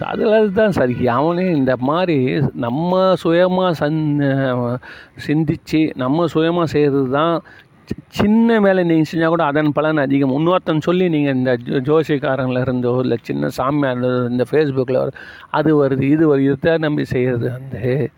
[0.00, 1.08] அதில் தான் சரி.
[1.08, 4.78] அவனே இந்த மாதிரி நம்ம சுயமாக சந்
[5.26, 7.42] சிந்திச்சு நம்ம சுயமாக செய்கிறது தான்
[7.84, 10.30] சி- சின்ன வேலை நீங்கள் செஞ்சால் கூட அதன் பலன் அதிகம்.
[10.30, 15.08] இன்னொருத்தன் சொல்லி நீங்கள் இந்த ஜோ- இருந்தோ இல்லை சின்ன சாமியார் இந்த ஃபேஸ்புக்கில்
[15.50, 18.10] அது வருது இது வருது இதை நம்பி செய்கிறது வந்து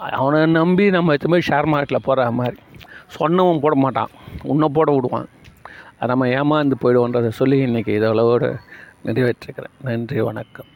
[0.00, 2.56] அவனை நம்பி நம்ம எத்தனை ஷேர் மார்க்கெட்டில் போகிற மாதிரி.
[3.18, 4.08] சொன்னவன் போட மாட்டான்.
[4.42, 5.26] உன்னை போட விடுவான்.
[6.06, 8.58] நம்ம ஏமாந்து போயிடுவோன்றதை சொல்லி இன்றைக்கி இதோட
[9.04, 9.76] நிறைவேற்றிருக்கிறேன்.
[9.82, 10.66] நன்றி வணக்கம்.